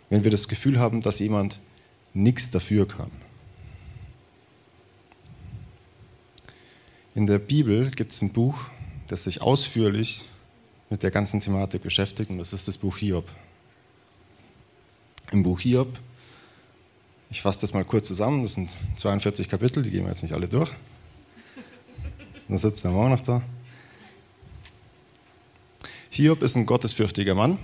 Wenn 0.08 0.24
wir 0.24 0.30
das 0.30 0.48
Gefühl 0.48 0.78
haben, 0.78 1.02
dass 1.02 1.18
jemand 1.18 1.60
nichts 2.14 2.50
dafür 2.50 2.88
kann. 2.88 3.10
In 7.14 7.26
der 7.26 7.38
Bibel 7.38 7.90
gibt 7.90 8.12
es 8.12 8.22
ein 8.22 8.32
Buch, 8.32 8.56
das 9.08 9.24
sich 9.24 9.42
ausführlich 9.42 10.24
mit 10.88 11.02
der 11.02 11.10
ganzen 11.10 11.40
Thematik 11.40 11.82
beschäftigt 11.82 12.30
und 12.30 12.38
das 12.38 12.52
ist 12.52 12.68
das 12.68 12.78
Buch 12.78 12.96
Hiob. 12.96 13.28
Im 15.32 15.42
Buch 15.42 15.60
Hiob, 15.60 15.98
ich 17.30 17.42
fasse 17.42 17.60
das 17.60 17.74
mal 17.74 17.84
kurz 17.84 18.06
zusammen, 18.06 18.42
das 18.42 18.54
sind 18.54 18.70
42 18.96 19.48
Kapitel, 19.48 19.82
die 19.82 19.90
gehen 19.90 20.04
wir 20.04 20.10
jetzt 20.10 20.22
nicht 20.22 20.32
alle 20.32 20.48
durch. 20.48 20.70
Dann 22.48 22.58
sitzen 22.58 22.92
wir 22.92 22.98
auch 22.98 23.08
noch 23.08 23.20
da. 23.20 23.42
Hiob 26.10 26.42
ist 26.42 26.56
ein 26.56 26.66
gottesfürchtiger 26.66 27.34
Mann. 27.34 27.58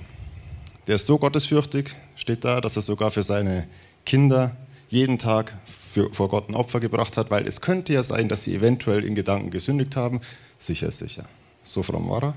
Der 0.87 0.97
ist 0.97 1.07
so 1.07 1.17
gottesfürchtig, 1.17 1.91
steht 2.17 2.45
da, 2.45 2.61
dass 2.61 2.77
er 2.77 2.83
sogar 2.83 3.11
für 3.11 3.23
seine 3.23 3.69
Kinder 4.05 4.57
jeden 4.89 5.19
Tag 5.19 5.55
für, 5.65 6.13
vor 6.13 6.29
Gott 6.29 6.49
ein 6.49 6.55
Opfer 6.55 6.81
gebracht 6.81 7.17
hat, 7.17 7.31
weil 7.31 7.47
es 7.47 7.61
könnte 7.61 7.93
ja 7.93 8.03
sein, 8.03 8.29
dass 8.29 8.43
sie 8.43 8.55
eventuell 8.55 9.05
in 9.05 9.15
Gedanken 9.15 9.51
gesündigt 9.51 9.97
haben. 9.97 10.21
Sicher, 10.59 10.91
sicher. 10.91 11.25
So 11.63 11.83
fromm 11.83 12.11
war 12.11 12.23
er. 12.23 12.35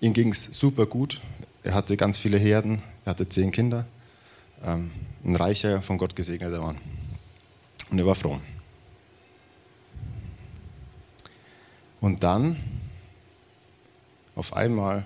Ihm 0.00 0.12
ging 0.12 0.32
es 0.32 0.48
super 0.50 0.84
gut. 0.84 1.20
Er 1.62 1.74
hatte 1.74 1.96
ganz 1.96 2.18
viele 2.18 2.38
Herden, 2.38 2.82
er 3.04 3.10
hatte 3.10 3.26
zehn 3.28 3.52
Kinder. 3.52 3.86
Ähm, 4.64 4.90
ein 5.24 5.36
reicher, 5.36 5.80
von 5.80 5.96
Gott 5.96 6.16
gesegneter 6.16 6.60
Mann. 6.60 6.78
Und 7.90 7.98
er 7.98 8.06
war 8.06 8.16
fromm. 8.16 8.40
Und 12.02 12.22
dann, 12.22 12.56
auf 14.36 14.52
einmal, 14.52 15.04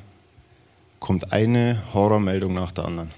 kommt 0.99 1.33
eine 1.33 1.81
Horrormeldung 1.95 2.53
nach 2.53 2.73
der 2.73 2.87
anderen. 2.87 3.13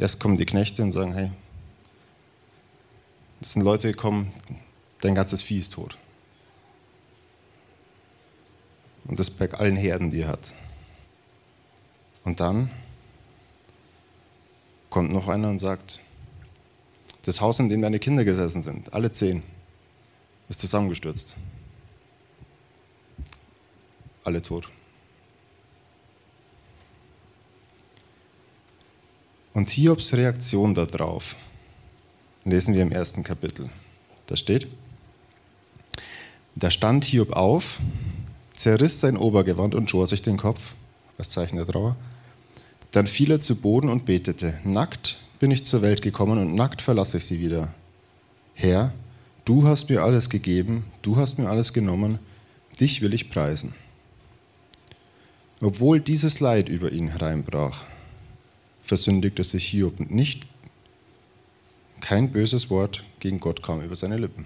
Erst 0.00 0.18
kommen 0.18 0.36
die 0.36 0.46
Knechte 0.46 0.82
und 0.82 0.90
sagen, 0.90 1.12
hey, 1.12 1.30
es 3.40 3.52
sind 3.52 3.62
Leute 3.62 3.92
gekommen, 3.92 4.32
Dein 5.02 5.16
ganzes 5.16 5.42
Vieh 5.42 5.58
ist 5.58 5.72
tot. 5.72 5.98
Und 9.04 9.18
das 9.18 9.30
bei 9.30 9.50
allen 9.52 9.76
Herden, 9.76 10.12
die 10.12 10.20
er 10.20 10.28
hat. 10.28 10.54
Und 12.24 12.38
dann 12.38 12.70
kommt 14.90 15.10
noch 15.10 15.26
einer 15.26 15.48
und 15.48 15.58
sagt, 15.58 15.98
das 17.22 17.40
Haus, 17.40 17.58
in 17.58 17.68
dem 17.68 17.82
deine 17.82 17.98
Kinder 17.98 18.24
gesessen 18.24 18.62
sind, 18.62 18.94
alle 18.94 19.10
zehn, 19.10 19.42
ist 20.48 20.60
zusammengestürzt. 20.60 21.34
Alle 24.24 24.42
tot. 24.42 24.68
Und 29.54 29.70
Hiobs 29.70 30.14
Reaktion 30.14 30.74
darauf 30.74 31.36
lesen 32.44 32.74
wir 32.74 32.82
im 32.82 32.92
ersten 32.92 33.22
Kapitel. 33.22 33.68
Da 34.26 34.36
steht, 34.36 34.66
da 36.54 36.70
stand 36.70 37.04
Hiob 37.04 37.32
auf, 37.32 37.80
zerriss 38.54 39.00
sein 39.00 39.16
Obergewand 39.16 39.74
und 39.74 39.90
schor 39.90 40.06
sich 40.06 40.22
den 40.22 40.36
Kopf, 40.36 40.74
als 41.18 41.30
Zeichen 41.30 41.56
der 41.56 41.66
Trauer. 41.66 41.96
Dann 42.90 43.06
fiel 43.06 43.30
er 43.30 43.40
zu 43.40 43.56
Boden 43.56 43.88
und 43.88 44.04
betete, 44.04 44.58
nackt 44.64 45.18
bin 45.38 45.50
ich 45.50 45.64
zur 45.64 45.82
Welt 45.82 46.02
gekommen 46.02 46.38
und 46.38 46.54
nackt 46.54 46.82
verlasse 46.82 47.16
ich 47.16 47.24
sie 47.24 47.40
wieder. 47.40 47.74
Herr, 48.54 48.92
du 49.44 49.66
hast 49.66 49.88
mir 49.88 50.02
alles 50.02 50.28
gegeben, 50.28 50.84
du 51.02 51.16
hast 51.16 51.38
mir 51.38 51.48
alles 51.48 51.72
genommen, 51.72 52.18
dich 52.78 53.02
will 53.02 53.12
ich 53.12 53.30
preisen. 53.30 53.74
Obwohl 55.62 56.00
dieses 56.00 56.40
Leid 56.40 56.68
über 56.68 56.90
ihn 56.90 57.08
hereinbrach, 57.08 57.84
versündigte 58.82 59.44
sich 59.44 59.68
Hiob 59.68 60.00
nicht. 60.10 60.44
Kein 62.00 62.32
böses 62.32 62.68
Wort 62.68 63.04
gegen 63.20 63.38
Gott 63.38 63.62
kam 63.62 63.80
über 63.80 63.94
seine 63.94 64.16
Lippen. 64.16 64.44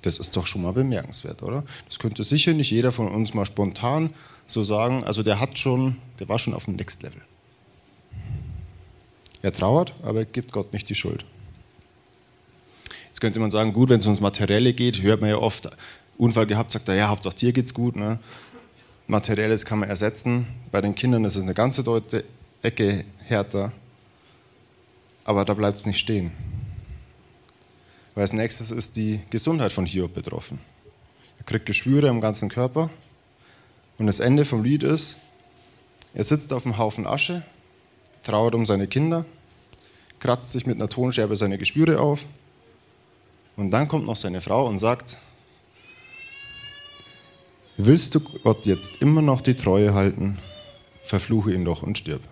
Das 0.00 0.16
ist 0.16 0.34
doch 0.34 0.46
schon 0.46 0.62
mal 0.62 0.72
bemerkenswert, 0.72 1.42
oder? 1.42 1.64
Das 1.86 1.98
könnte 1.98 2.24
sicher 2.24 2.54
nicht 2.54 2.70
jeder 2.70 2.92
von 2.92 3.08
uns 3.08 3.34
mal 3.34 3.44
spontan 3.44 4.14
so 4.46 4.62
sagen. 4.62 5.04
Also 5.04 5.22
der 5.22 5.38
hat 5.38 5.58
schon, 5.58 5.98
der 6.18 6.30
war 6.30 6.38
schon 6.38 6.54
auf 6.54 6.64
dem 6.64 6.76
Next 6.76 7.02
Level. 7.02 7.20
Er 9.42 9.52
trauert, 9.52 9.92
aber 10.02 10.20
er 10.20 10.24
gibt 10.24 10.50
Gott 10.50 10.72
nicht 10.72 10.88
die 10.88 10.94
Schuld. 10.94 11.26
Jetzt 13.08 13.20
könnte 13.20 13.38
man 13.38 13.50
sagen, 13.50 13.74
gut, 13.74 13.90
wenn 13.90 14.00
es 14.00 14.06
ums 14.06 14.20
Materielle 14.22 14.72
geht, 14.72 15.02
hört 15.02 15.20
man 15.20 15.28
ja 15.28 15.36
oft, 15.36 15.68
Unfall 16.16 16.46
gehabt, 16.46 16.72
sagt 16.72 16.88
er, 16.88 16.94
ja, 16.94 17.08
Hauptsache 17.08 17.36
dir 17.36 17.52
geht's 17.52 17.74
gut. 17.74 17.96
Ne? 17.96 18.18
Materielles 19.06 19.64
kann 19.64 19.80
man 19.80 19.88
ersetzen. 19.88 20.46
Bei 20.70 20.80
den 20.80 20.94
Kindern 20.94 21.24
ist 21.24 21.36
es 21.36 21.42
eine 21.42 21.54
ganze 21.54 21.82
Deute 21.82 22.24
Ecke 22.62 23.04
härter. 23.26 23.72
Aber 25.24 25.44
da 25.44 25.54
bleibt 25.54 25.78
es 25.78 25.86
nicht 25.86 25.98
stehen. 25.98 26.32
Weil 28.14 28.22
als 28.22 28.32
nächstes 28.32 28.70
ist 28.70 28.96
die 28.96 29.20
Gesundheit 29.30 29.72
von 29.72 29.86
Hiob 29.86 30.14
betroffen. 30.14 30.58
Er 31.38 31.44
kriegt 31.44 31.66
Geschwüre 31.66 32.08
am 32.08 32.20
ganzen 32.20 32.48
Körper. 32.48 32.90
Und 33.98 34.06
das 34.06 34.20
Ende 34.20 34.44
vom 34.44 34.62
Lied 34.62 34.82
ist, 34.82 35.16
er 36.14 36.24
sitzt 36.24 36.52
auf 36.52 36.66
einem 36.66 36.78
Haufen 36.78 37.06
Asche 37.06 37.42
trauert 38.22 38.54
um 38.54 38.66
seine 38.66 38.86
Kinder, 38.86 39.24
kratzt 40.20 40.52
sich 40.52 40.66
mit 40.66 40.76
einer 40.76 40.88
Tonscherbe 40.88 41.36
seine 41.36 41.58
Geschwüre 41.58 42.00
auf 42.00 42.24
und 43.56 43.70
dann 43.70 43.88
kommt 43.88 44.06
noch 44.06 44.16
seine 44.16 44.40
Frau 44.40 44.66
und 44.66 44.78
sagt, 44.78 45.18
willst 47.86 48.14
du 48.14 48.20
Gott 48.20 48.66
jetzt 48.66 49.00
immer 49.00 49.22
noch 49.22 49.40
die 49.40 49.54
Treue 49.54 49.94
halten, 49.94 50.38
verfluche 51.04 51.52
ihn 51.52 51.64
doch 51.64 51.82
und 51.82 51.98
stirb. 51.98 52.22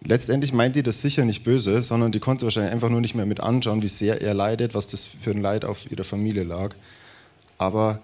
Letztendlich 0.00 0.52
meint 0.52 0.76
die 0.76 0.82
das 0.82 1.02
sicher 1.02 1.24
nicht 1.24 1.44
böse, 1.44 1.82
sondern 1.82 2.12
die 2.12 2.20
konnte 2.20 2.46
wahrscheinlich 2.46 2.72
einfach 2.72 2.88
nur 2.88 3.00
nicht 3.00 3.14
mehr 3.14 3.26
mit 3.26 3.40
anschauen, 3.40 3.82
wie 3.82 3.88
sehr 3.88 4.22
er 4.22 4.32
leidet, 4.32 4.74
was 4.74 4.86
das 4.86 5.04
für 5.04 5.32
ein 5.32 5.42
Leid 5.42 5.64
auf 5.64 5.90
ihrer 5.90 6.04
Familie 6.04 6.44
lag. 6.44 6.74
Aber 7.58 8.00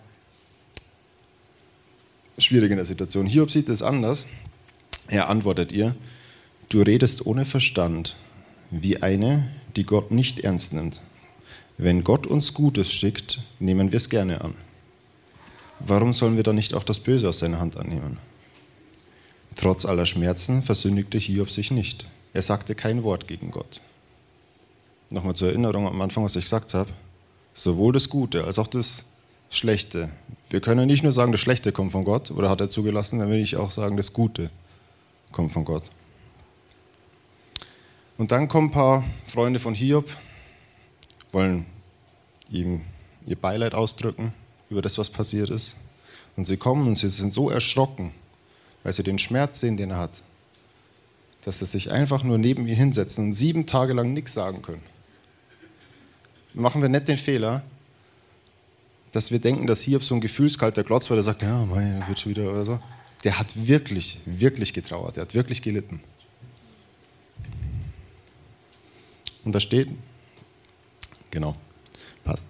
schwierig 2.37 2.71
in 2.71 2.77
der 2.77 2.87
Situation. 2.87 3.27
Hiob 3.27 3.51
sieht 3.51 3.69
es 3.69 3.81
anders. 3.81 4.27
Er 5.07 5.29
antwortet 5.29 5.71
ihr, 5.71 5.95
du 6.69 6.83
redest 6.83 7.25
ohne 7.27 7.45
Verstand, 7.45 8.17
wie 8.71 9.03
eine, 9.03 9.51
die 9.77 9.85
Gott 9.85 10.11
nicht 10.11 10.41
ernst 10.41 10.73
nimmt. 10.73 11.01
Wenn 11.77 12.05
Gott 12.05 12.27
uns 12.27 12.55
Gutes 12.55 12.93
schickt, 12.93 13.41
nehmen 13.59 13.91
wir 13.91 13.97
es 13.97 14.09
gerne 14.09 14.41
an. 14.41 14.55
Warum 15.81 16.13
sollen 16.13 16.37
wir 16.37 16.45
dann 16.45 16.55
nicht 16.55 16.75
auch 16.75 16.85
das 16.85 17.01
Böse 17.01 17.29
aus 17.29 17.41
seiner 17.41 17.59
Hand 17.59 17.77
annehmen? 17.77 18.19
Trotz 19.57 19.85
aller 19.85 20.07
Schmerzen 20.07 20.63
versündigte 20.63 21.19
Hiob 21.19 21.51
sich 21.51 21.71
nicht. 21.71 22.07
Er 22.33 22.43
sagte 22.43 22.75
kein 22.75 23.03
Wort 23.03 23.27
gegen 23.29 23.51
Gott. 23.51 23.81
Nochmal 25.11 25.35
zur 25.35 25.49
Erinnerung 25.49 25.87
am 25.87 26.01
Anfang, 26.01 26.25
was 26.25 26.37
ich 26.37 26.45
gesagt 26.45 26.75
habe. 26.75 26.91
Sowohl 27.55 27.93
das 27.93 28.09
Gute 28.09 28.45
als 28.45 28.59
auch 28.59 28.67
das 28.67 29.05
Schlechte. 29.51 30.11
Wir 30.51 30.61
können 30.61 30.87
nicht 30.87 31.03
nur 31.03 31.13
sagen, 31.13 31.33
das 31.33 31.41
Schlechte 31.41 31.71
kommt 31.73 31.93
von 31.93 32.05
Gott 32.05 32.31
oder 32.31 32.51
hat 32.51 32.61
er 32.61 32.71
zugelassen, 32.71 33.21
wenn 33.21 33.31
wir 33.31 33.37
nicht 33.37 33.57
auch 33.57 33.71
sagen, 33.71 33.97
das 33.97 34.13
Gute 34.13 34.51
kommt 35.31 35.53
von 35.53 35.65
Gott. 35.65 35.85
Und 38.17 38.31
dann 38.31 38.49
kommen 38.49 38.69
ein 38.69 38.73
paar 38.73 39.05
Freunde 39.25 39.59
von 39.59 39.75
Hiob, 39.75 40.09
wollen 41.35 41.67
ihm 42.51 42.83
ihr 43.27 43.37
Beileid 43.37 43.75
ausdrücken 43.75 44.33
über 44.71 44.83
das, 44.83 44.99
was 44.99 45.11
passiert 45.11 45.51
ist. 45.51 45.77
Und 46.37 46.47
sie 46.47 46.57
kommen 46.57 46.87
und 46.87 46.97
sie 46.97 47.09
sind 47.09 47.33
so 47.33 47.51
erschrocken, 47.51 48.13
weil 48.83 48.93
sie 48.93 49.03
den 49.03 49.19
Schmerz 49.19 49.61
sehen, 49.61 49.77
den 49.77 49.91
er 49.91 49.99
hat, 49.99 50.23
dass 51.45 51.59
sie 51.59 51.67
sich 51.67 51.91
einfach 51.91 52.23
nur 52.25 52.39
neben 52.39 52.67
ihn 52.67 52.77
hinsetzen 52.77 53.27
und 53.27 53.33
sieben 53.35 53.67
Tage 53.67 53.93
lang 53.93 54.13
nichts 54.13 54.33
sagen 54.33 54.63
können. 54.63 54.83
Machen 56.55 56.83
wir 56.83 56.89
nicht 56.89 57.09
den 57.09 57.19
Fehler, 57.19 57.63
dass 59.13 59.31
wir 59.31 59.39
denken, 59.39 59.67
dass 59.67 59.83
Hiob 59.83 60.03
so 60.03 60.15
ein 60.15 60.21
gefühlskalter 60.21 60.83
Klotz 60.83 61.11
war, 61.11 61.17
der 61.17 61.23
sagt, 61.23 61.43
ja, 61.43 61.65
mein, 61.67 62.07
wird 62.09 62.21
schon 62.21 62.31
wieder 62.31 62.51
oder 62.51 62.65
so 62.65 62.81
der 63.25 63.39
hat 63.39 63.67
wirklich, 63.67 64.21
wirklich 64.27 64.73
getrauert, 64.75 65.17
der 65.17 65.23
hat 65.23 65.35
wirklich 65.35 65.63
gelitten. 65.63 66.01
Und 69.45 69.55
da 69.55 69.61
steht, 69.61 69.89
genau, 71.35 71.55
passt. 72.25 72.47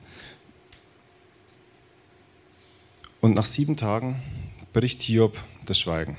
Und 3.20 3.34
nach 3.34 3.44
sieben 3.44 3.76
Tagen 3.76 4.22
bricht 4.72 5.02
Hiob 5.02 5.36
das 5.64 5.78
Schweigen. 5.78 6.16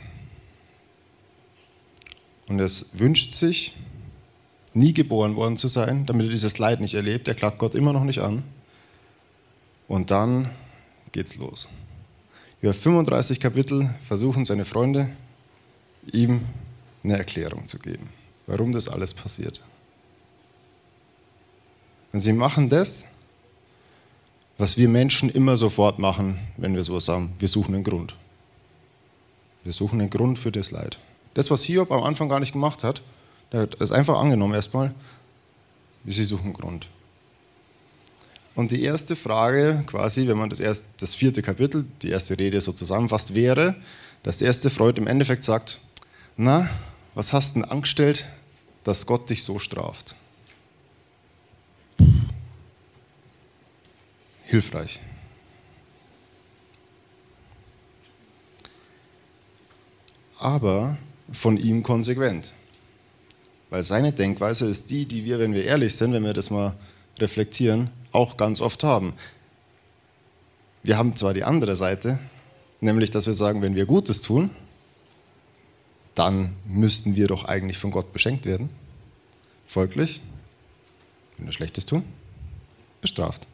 Und 2.48 2.60
es 2.60 2.88
wünscht 2.93 3.34
sich, 3.34 3.74
nie 4.74 4.93
geboren 4.93 5.36
worden 5.36 5.55
zu 5.55 5.67
sein, 5.67 6.05
damit 6.05 6.25
er 6.25 6.31
dieses 6.31 6.57
Leid 6.57 6.81
nicht 6.81 6.95
erlebt. 6.95 7.27
Er 7.27 7.36
klagt 7.36 7.60
Gott 7.60 7.75
immer 7.75 7.93
noch 7.93 8.03
nicht 8.03 8.19
an. 8.19 8.43
Und 9.88 10.12
dann 10.12 10.50
geht's 11.12 11.36
los. 11.38 11.69
Über 12.62 12.74
35 12.74 13.39
Kapitel 13.39 13.93
versuchen 14.03 14.43
seine 14.43 14.65
Freunde, 14.65 15.10
ihm 16.12 16.41
eine 17.03 17.17
Erklärung 17.17 17.67
zu 17.67 17.79
geben, 17.79 18.10
warum 18.48 18.74
das 18.74 18.89
alles 18.89 19.13
passiert. 19.13 19.63
Und 22.15 22.22
sie 22.22 22.31
machen 22.31 22.69
das, 22.69 23.05
was 24.57 24.77
wir 24.77 24.88
Menschen 24.88 25.27
immer 25.27 25.57
sofort 25.57 26.00
machen, 26.00 26.39
wenn 26.55 26.74
wir 26.74 26.81
sowas 26.81 27.03
sagen. 27.03 27.34
Wir 27.39 27.50
suchen 27.50 27.75
einen 27.75 27.84
Grund. 27.84 28.15
Wir 29.65 29.74
suchen 29.74 30.00
einen 30.00 30.10
Grund 30.10 30.39
für 30.39 30.50
das 30.50 30.72
Leid. 30.72 30.98
Das, 31.34 31.51
was 31.51 31.63
Hiob 31.63 31.91
am 31.91 32.03
Anfang 32.03 32.29
gar 32.29 32.39
nicht 32.39 32.53
gemacht 32.53 32.86
hat, 32.86 33.01
der 33.51 33.63
hat 33.63 33.81
es 33.81 33.91
einfach 33.91 34.17
angenommen 34.17 34.53
erstmal. 34.53 34.93
Sie 36.05 36.24
suchen 36.24 36.45
einen 36.45 36.53
Grund. 36.53 36.88
Und 38.55 38.72
die 38.72 38.81
erste 38.81 39.17
Frage, 39.17 39.84
quasi, 39.86 40.25
wenn 40.25 40.38
man 40.38 40.50
das, 40.50 40.62
erste, 40.62 40.86
das 41.01 41.13
vierte 41.13 41.41
Kapitel, 41.41 41.86
die 42.01 42.12
erste 42.12 42.39
Rede 42.39 42.62
so 42.62 42.72
zusammenfasst, 42.72 43.36
wäre, 43.36 43.75
dass 44.24 44.38
der 44.38 44.48
erste 44.48 44.69
Freud 44.69 45.01
im 45.01 45.07
Endeffekt 45.07 45.43
sagt: 45.43 45.81
Na, 46.38 46.69
was 47.13 47.34
hast 47.34 47.57
du 47.57 47.60
denn 47.60 47.69
angestellt, 47.69 48.25
dass 48.86 49.05
Gott 49.05 49.29
dich 49.29 49.43
so 49.43 49.60
straft? 49.60 50.15
Hilfreich. 54.55 55.01
Aber 60.39 60.97
von 61.33 61.57
ihm 61.57 61.83
konsequent. 61.83 62.53
Weil 63.69 63.83
seine 63.83 64.13
Denkweise 64.13 64.65
ist 64.67 64.89
die, 64.91 65.05
die 65.05 65.25
wir, 65.25 65.39
wenn 65.39 65.53
wir 65.53 65.65
ehrlich 65.65 65.95
sind, 65.95 66.13
wenn 66.13 66.24
wir 66.24 66.31
das 66.31 66.51
mal 66.51 66.74
reflektieren, 67.19 67.89
auch 68.13 68.38
ganz 68.38 68.62
oft 68.62 68.85
haben. 68.85 69.13
Wir 70.83 70.97
haben 70.97 71.12
zwar 71.17 71.33
die 71.33 71.43
andere 71.43 71.75
Seite, 71.75 72.19
nämlich 72.79 73.12
dass 73.12 73.27
wir 73.27 73.33
sagen, 73.33 73.62
wenn 73.62 73.75
wir 73.75 73.85
Gutes 73.85 74.21
tun, 74.21 74.51
dann 76.13 76.55
müssten 76.65 77.17
wir 77.17 77.27
doch 77.27 77.43
eigentlich 77.43 77.77
von 77.77 77.91
Gott 77.91 78.13
beschenkt 78.13 78.45
werden. 78.45 78.69
Folglich, 79.67 80.21
wenn 81.35 81.47
wir 81.47 81.51
Schlechtes 81.51 81.85
tun, 81.85 82.03
bestraft. 83.01 83.47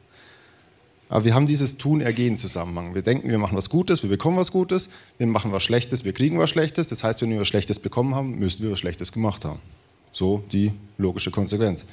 Aber 1.12 1.26
wir 1.26 1.36
haben 1.36 1.46
dieses 1.46 1.78
Tun-Ergehen-Zusammenhang. 1.78 2.96
Wir 2.96 3.02
denken, 3.02 3.30
wir 3.30 3.38
machen 3.38 3.58
was 3.58 3.70
Gutes, 3.70 4.02
wir 4.02 4.10
bekommen 4.10 4.38
was 4.38 4.52
Gutes, 4.52 4.90
wir 5.18 5.28
machen 5.28 5.52
was 5.52 5.62
Schlechtes, 5.62 6.06
wir 6.06 6.14
kriegen 6.14 6.40
was 6.40 6.50
Schlechtes. 6.50 6.88
Das 6.88 7.04
heißt, 7.04 7.22
wenn 7.22 7.30
wir 7.30 7.40
was 7.40 7.48
Schlechtes 7.48 7.80
bekommen 7.80 8.16
haben, 8.16 8.40
müssen 8.40 8.64
wir 8.64 8.72
was 8.72 8.80
Schlechtes 8.80 9.12
gemacht 9.12 9.46
haben. 9.46 9.60
So 10.14 10.44
die 10.52 10.72
logische 10.98 11.30
Konsequenz. 11.30 11.86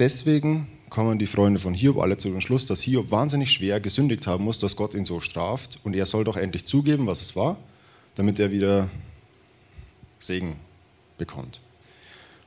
deswegen 0.00 0.66
kommen 0.88 1.20
die 1.20 1.26
Freunde 1.26 1.60
von 1.60 1.74
Hiob 1.74 1.98
alle 1.98 2.18
zu 2.18 2.28
dem 2.28 2.40
Schluss, 2.40 2.66
dass 2.66 2.80
Hiob 2.80 3.12
wahnsinnig 3.12 3.52
schwer 3.52 3.78
gesündigt 3.78 4.26
haben 4.26 4.42
muss, 4.42 4.58
dass 4.58 4.74
Gott 4.74 4.94
ihn 4.94 5.04
so 5.04 5.20
straft 5.20 5.78
und 5.84 5.94
er 5.94 6.06
soll 6.06 6.24
doch 6.24 6.36
endlich 6.36 6.66
zugeben, 6.66 7.06
was 7.06 7.20
es 7.20 7.36
war, 7.36 7.58
damit 8.16 8.40
er 8.40 8.50
wieder 8.50 8.90
Segen 10.18 10.56
bekommt. 11.16 11.60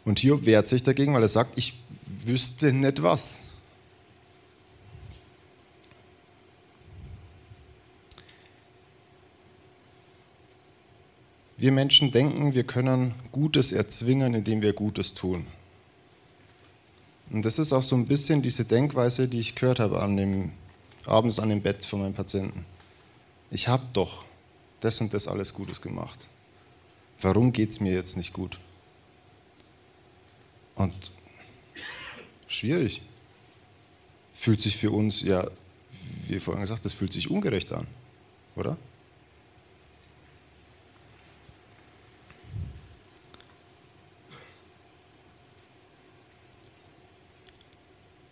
Und 0.06 0.20
Hiob 0.20 0.46
wehrt 0.46 0.68
sich 0.68 0.84
dagegen, 0.84 1.14
weil 1.14 1.22
er 1.22 1.30
sagt, 1.30 1.58
ich 1.58 1.82
wüsste 2.26 2.74
nicht 2.74 3.02
was. 3.02 3.38
Wir 11.58 11.72
Menschen 11.72 12.12
denken, 12.12 12.54
wir 12.54 12.66
können 12.66 13.14
Gutes 13.32 13.72
erzwingen, 13.72 14.34
indem 14.34 14.62
wir 14.62 14.74
Gutes 14.74 15.14
tun. 15.14 15.48
Und 17.32 17.46
das 17.46 17.58
ist 17.58 17.72
auch 17.72 17.82
so 17.82 17.96
ein 17.96 18.06
bisschen 18.06 18.42
diese 18.42 18.66
Denkweise, 18.66 19.30
die 19.30 19.40
ich 19.40 19.56
gehört 19.56 19.80
habe 19.80 20.02
an 20.02 20.18
dem, 20.18 20.52
abends 21.06 21.40
an 21.40 21.48
dem 21.48 21.62
Bett 21.62 21.86
von 21.86 22.02
meinem 22.02 22.14
Patienten. 22.14 22.66
Ich 23.50 23.70
habe 23.70 23.86
doch 23.94 24.26
das 24.82 25.00
und 25.00 25.14
das 25.14 25.28
alles 25.28 25.54
Gutes 25.54 25.82
gemacht. 25.82 26.28
Warum 27.22 27.54
geht 27.54 27.70
es 27.70 27.80
mir 27.80 27.94
jetzt 27.94 28.18
nicht 28.18 28.34
gut? 28.34 28.60
Und 30.76 31.12
schwierig. 32.48 33.02
Fühlt 34.34 34.62
sich 34.62 34.78
für 34.78 34.92
uns, 34.92 35.22
ja, 35.22 35.50
wie 36.28 36.40
vorhin 36.40 36.62
gesagt, 36.62 36.86
das 36.86 36.94
fühlt 36.94 37.14
sich 37.14 37.30
ungerecht 37.30 37.72
an, 37.72 37.88
oder? 38.56 38.78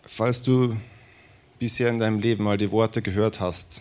Falls 0.04 0.42
du 0.42 0.76
bisher 1.58 1.88
in 1.88 1.98
deinem 1.98 2.18
Leben 2.18 2.44
mal 2.44 2.58
die 2.58 2.70
Worte 2.70 3.00
gehört 3.00 3.40
hast, 3.40 3.80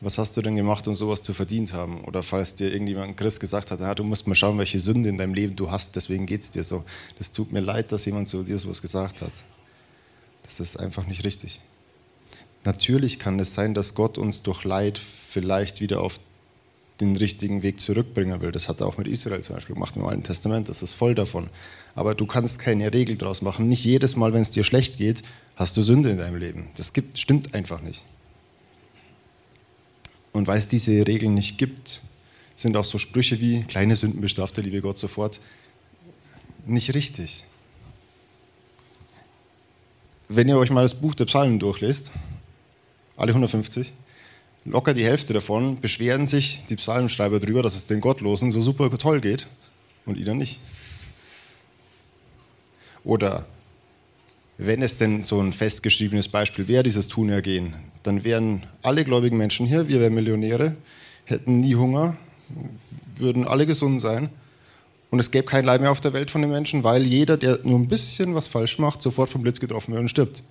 was 0.00 0.18
hast 0.18 0.36
du 0.36 0.42
denn 0.42 0.54
gemacht, 0.54 0.86
um 0.86 0.94
sowas 0.94 1.22
zu 1.22 1.32
verdient 1.32 1.72
haben? 1.72 2.04
Oder 2.04 2.22
falls 2.22 2.54
dir 2.54 2.72
irgendjemand, 2.72 3.16
Chris, 3.16 3.40
gesagt 3.40 3.70
hat, 3.70 3.80
ja, 3.80 3.94
du 3.94 4.04
musst 4.04 4.26
mal 4.28 4.34
schauen, 4.34 4.56
welche 4.58 4.78
Sünde 4.78 5.08
in 5.08 5.18
deinem 5.18 5.34
Leben 5.34 5.56
du 5.56 5.70
hast, 5.70 5.96
deswegen 5.96 6.26
geht 6.26 6.42
es 6.42 6.50
dir 6.50 6.62
so. 6.62 6.84
Das 7.18 7.32
tut 7.32 7.52
mir 7.52 7.60
leid, 7.60 7.90
dass 7.90 8.04
jemand 8.04 8.28
zu 8.28 8.42
dir 8.44 8.58
sowas 8.58 8.80
gesagt 8.80 9.22
hat. 9.22 9.32
Das 10.44 10.60
ist 10.60 10.78
einfach 10.78 11.06
nicht 11.06 11.24
richtig. 11.24 11.60
Natürlich 12.64 13.18
kann 13.18 13.38
es 13.40 13.54
sein, 13.54 13.74
dass 13.74 13.94
Gott 13.94 14.18
uns 14.18 14.42
durch 14.42 14.64
Leid 14.64 14.98
vielleicht 14.98 15.80
wieder 15.80 16.00
auf 16.00 16.20
den 17.00 17.16
richtigen 17.16 17.62
Weg 17.62 17.80
zurückbringen 17.80 18.40
will. 18.40 18.50
Das 18.50 18.68
hat 18.68 18.80
er 18.80 18.86
auch 18.86 18.98
mit 18.98 19.06
Israel 19.06 19.40
zum 19.42 19.54
Beispiel 19.54 19.74
gemacht 19.74 19.96
im 19.96 20.04
Alten 20.04 20.22
Testament. 20.22 20.68
Das 20.68 20.82
ist 20.82 20.92
voll 20.92 21.14
davon. 21.14 21.48
Aber 21.94 22.14
du 22.14 22.26
kannst 22.26 22.58
keine 22.58 22.92
Regel 22.92 23.16
daraus 23.16 23.42
machen. 23.42 23.68
Nicht 23.68 23.84
jedes 23.84 24.16
Mal, 24.16 24.32
wenn 24.32 24.42
es 24.42 24.50
dir 24.50 24.64
schlecht 24.64 24.98
geht, 24.98 25.22
hast 25.56 25.76
du 25.76 25.82
Sünde 25.82 26.10
in 26.10 26.18
deinem 26.18 26.36
Leben. 26.36 26.68
Das 26.76 26.92
gibt, 26.92 27.18
stimmt 27.18 27.54
einfach 27.54 27.80
nicht. 27.80 28.04
Und 30.38 30.46
weil 30.46 30.58
es 30.58 30.68
diese 30.68 31.04
Regeln 31.04 31.34
nicht 31.34 31.58
gibt, 31.58 32.00
sind 32.54 32.76
auch 32.76 32.84
so 32.84 32.96
Sprüche 32.96 33.40
wie 33.40 33.64
kleine 33.64 33.96
Sünden 33.96 34.20
bestraft 34.20 34.56
der 34.56 34.62
liebe 34.62 34.80
Gott 34.80 34.96
sofort 34.96 35.40
nicht 36.64 36.94
richtig. 36.94 37.42
Wenn 40.28 40.48
ihr 40.48 40.56
euch 40.56 40.70
mal 40.70 40.82
das 40.82 40.94
Buch 40.94 41.16
der 41.16 41.24
Psalmen 41.24 41.58
durchlest, 41.58 42.12
alle 43.16 43.30
150, 43.30 43.92
locker 44.64 44.94
die 44.94 45.04
Hälfte 45.04 45.32
davon 45.32 45.80
beschweren 45.80 46.28
sich 46.28 46.62
die 46.70 46.76
Psalmschreiber 46.76 47.40
darüber, 47.40 47.64
dass 47.64 47.74
es 47.74 47.86
den 47.86 48.00
Gottlosen 48.00 48.52
so 48.52 48.60
super 48.60 48.96
toll 48.96 49.20
geht 49.20 49.48
und 50.06 50.16
ihnen 50.16 50.38
nicht. 50.38 50.60
Oder 53.02 53.44
wenn 54.58 54.82
es 54.82 54.98
denn 54.98 55.22
so 55.22 55.40
ein 55.40 55.52
festgeschriebenes 55.52 56.28
Beispiel 56.28 56.66
wäre, 56.66 56.82
dieses 56.82 57.06
Tunergehen, 57.06 57.74
dann 58.02 58.24
wären 58.24 58.66
alle 58.82 59.04
gläubigen 59.04 59.36
Menschen 59.36 59.66
hier, 59.66 59.88
wir 59.88 60.00
wären 60.00 60.14
Millionäre, 60.14 60.76
hätten 61.24 61.60
nie 61.60 61.76
Hunger, 61.76 62.16
würden 63.16 63.46
alle 63.46 63.66
gesund 63.66 64.00
sein 64.00 64.30
und 65.10 65.20
es 65.20 65.30
gäbe 65.30 65.46
kein 65.46 65.64
Leid 65.64 65.80
mehr 65.80 65.92
auf 65.92 66.00
der 66.00 66.12
Welt 66.12 66.30
von 66.30 66.42
den 66.42 66.50
Menschen, 66.50 66.82
weil 66.82 67.04
jeder, 67.04 67.36
der 67.36 67.60
nur 67.62 67.78
ein 67.78 67.86
bisschen 67.86 68.34
was 68.34 68.48
falsch 68.48 68.78
macht, 68.78 69.00
sofort 69.00 69.30
vom 69.30 69.42
Blitz 69.42 69.60
getroffen 69.60 69.92
wird 69.92 70.00
und 70.00 70.08
stirbt. 70.08 70.42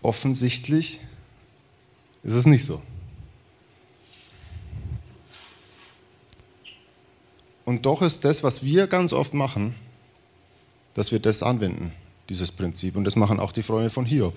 Offensichtlich 0.00 1.00
ist 2.22 2.34
es 2.34 2.46
nicht 2.46 2.64
so. 2.64 2.80
Und 7.66 7.84
doch 7.86 8.02
ist 8.02 8.24
das, 8.24 8.42
was 8.42 8.62
wir 8.62 8.86
ganz 8.86 9.12
oft 9.12 9.34
machen, 9.34 9.74
dass 10.94 11.12
wir 11.12 11.18
das 11.18 11.42
anwenden, 11.42 11.92
dieses 12.28 12.50
Prinzip. 12.52 12.96
Und 12.96 13.04
das 13.04 13.16
machen 13.16 13.40
auch 13.40 13.52
die 13.52 13.62
Freunde 13.62 13.90
von 13.90 14.04
Hiob. 14.06 14.34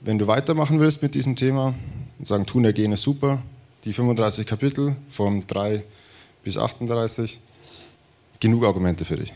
Wenn 0.00 0.18
du 0.18 0.26
weitermachen 0.26 0.80
willst 0.80 1.02
mit 1.02 1.14
diesem 1.14 1.36
Thema 1.36 1.74
und 2.18 2.26
sagen, 2.26 2.44
tun, 2.44 2.64
ergehen 2.64 2.90
ist 2.90 3.02
super, 3.02 3.40
die 3.84 3.92
35 3.92 4.46
Kapitel 4.46 4.96
von 5.08 5.46
3 5.46 5.84
bis 6.42 6.58
38, 6.58 7.38
genug 8.40 8.64
Argumente 8.64 9.04
für 9.04 9.16
dich. 9.16 9.32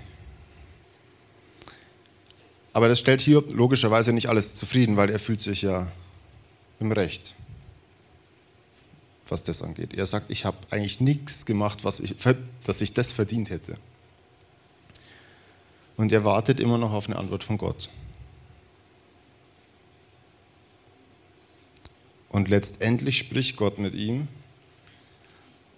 Aber 2.73 2.89
das 2.89 2.99
stellt 2.99 3.23
Hiob 3.23 3.55
logischerweise 3.55 4.13
nicht 4.13 4.29
alles 4.29 4.55
zufrieden, 4.55 4.97
weil 4.97 5.09
er 5.09 5.21
fühlt 5.21 5.41
sich 5.41 5.63
ja 5.63 5.87
im 6.81 6.93
Recht 6.93 7.35
was 9.29 9.43
das 9.43 9.63
angeht. 9.63 9.95
Er 9.95 10.07
sagt, 10.07 10.31
ich 10.31 10.45
habe 10.45 10.57
eigentlich 10.71 11.01
nichts 11.01 11.47
gemacht, 11.47 11.85
was 11.85 12.01
ich, 12.01 12.15
dass 12.65 12.81
ich 12.81 12.93
das 12.93 13.13
verdient 13.13 13.51
hätte. 13.51 13.75
Und 15.97 16.13
er 16.13 16.25
wartet 16.25 16.61
immer 16.61 16.79
noch 16.79 16.93
auf 16.93 17.09
eine 17.09 17.17
Antwort 17.17 17.43
von 17.43 17.59
Gott. 17.59 17.89
Und 22.29 22.49
letztendlich 22.49 23.19
spricht 23.19 23.57
Gott 23.57 23.79
mit 23.79 23.95
ihm 23.95 24.29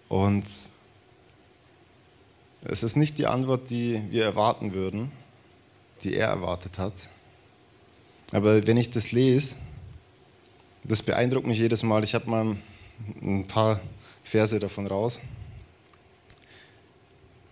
und 0.08 0.44
es 2.62 2.82
ist 2.82 2.96
nicht 2.96 3.18
die 3.18 3.26
Antwort, 3.26 3.70
die 3.70 4.02
wir 4.11 4.24
erwarten 4.24 4.72
würden, 4.72 5.12
die 6.02 6.14
er 6.14 6.28
erwartet 6.28 6.78
hat. 6.78 6.94
Aber 8.32 8.66
wenn 8.66 8.76
ich 8.76 8.90
das 8.90 9.12
lese, 9.12 9.54
das 10.84 11.02
beeindruckt 11.02 11.46
mich 11.46 11.58
jedes 11.58 11.82
Mal. 11.82 12.02
Ich 12.02 12.14
habe 12.14 12.28
mal 12.28 12.56
ein 13.22 13.46
paar 13.46 13.80
Verse 14.24 14.58
davon 14.58 14.87
raus. 14.87 15.20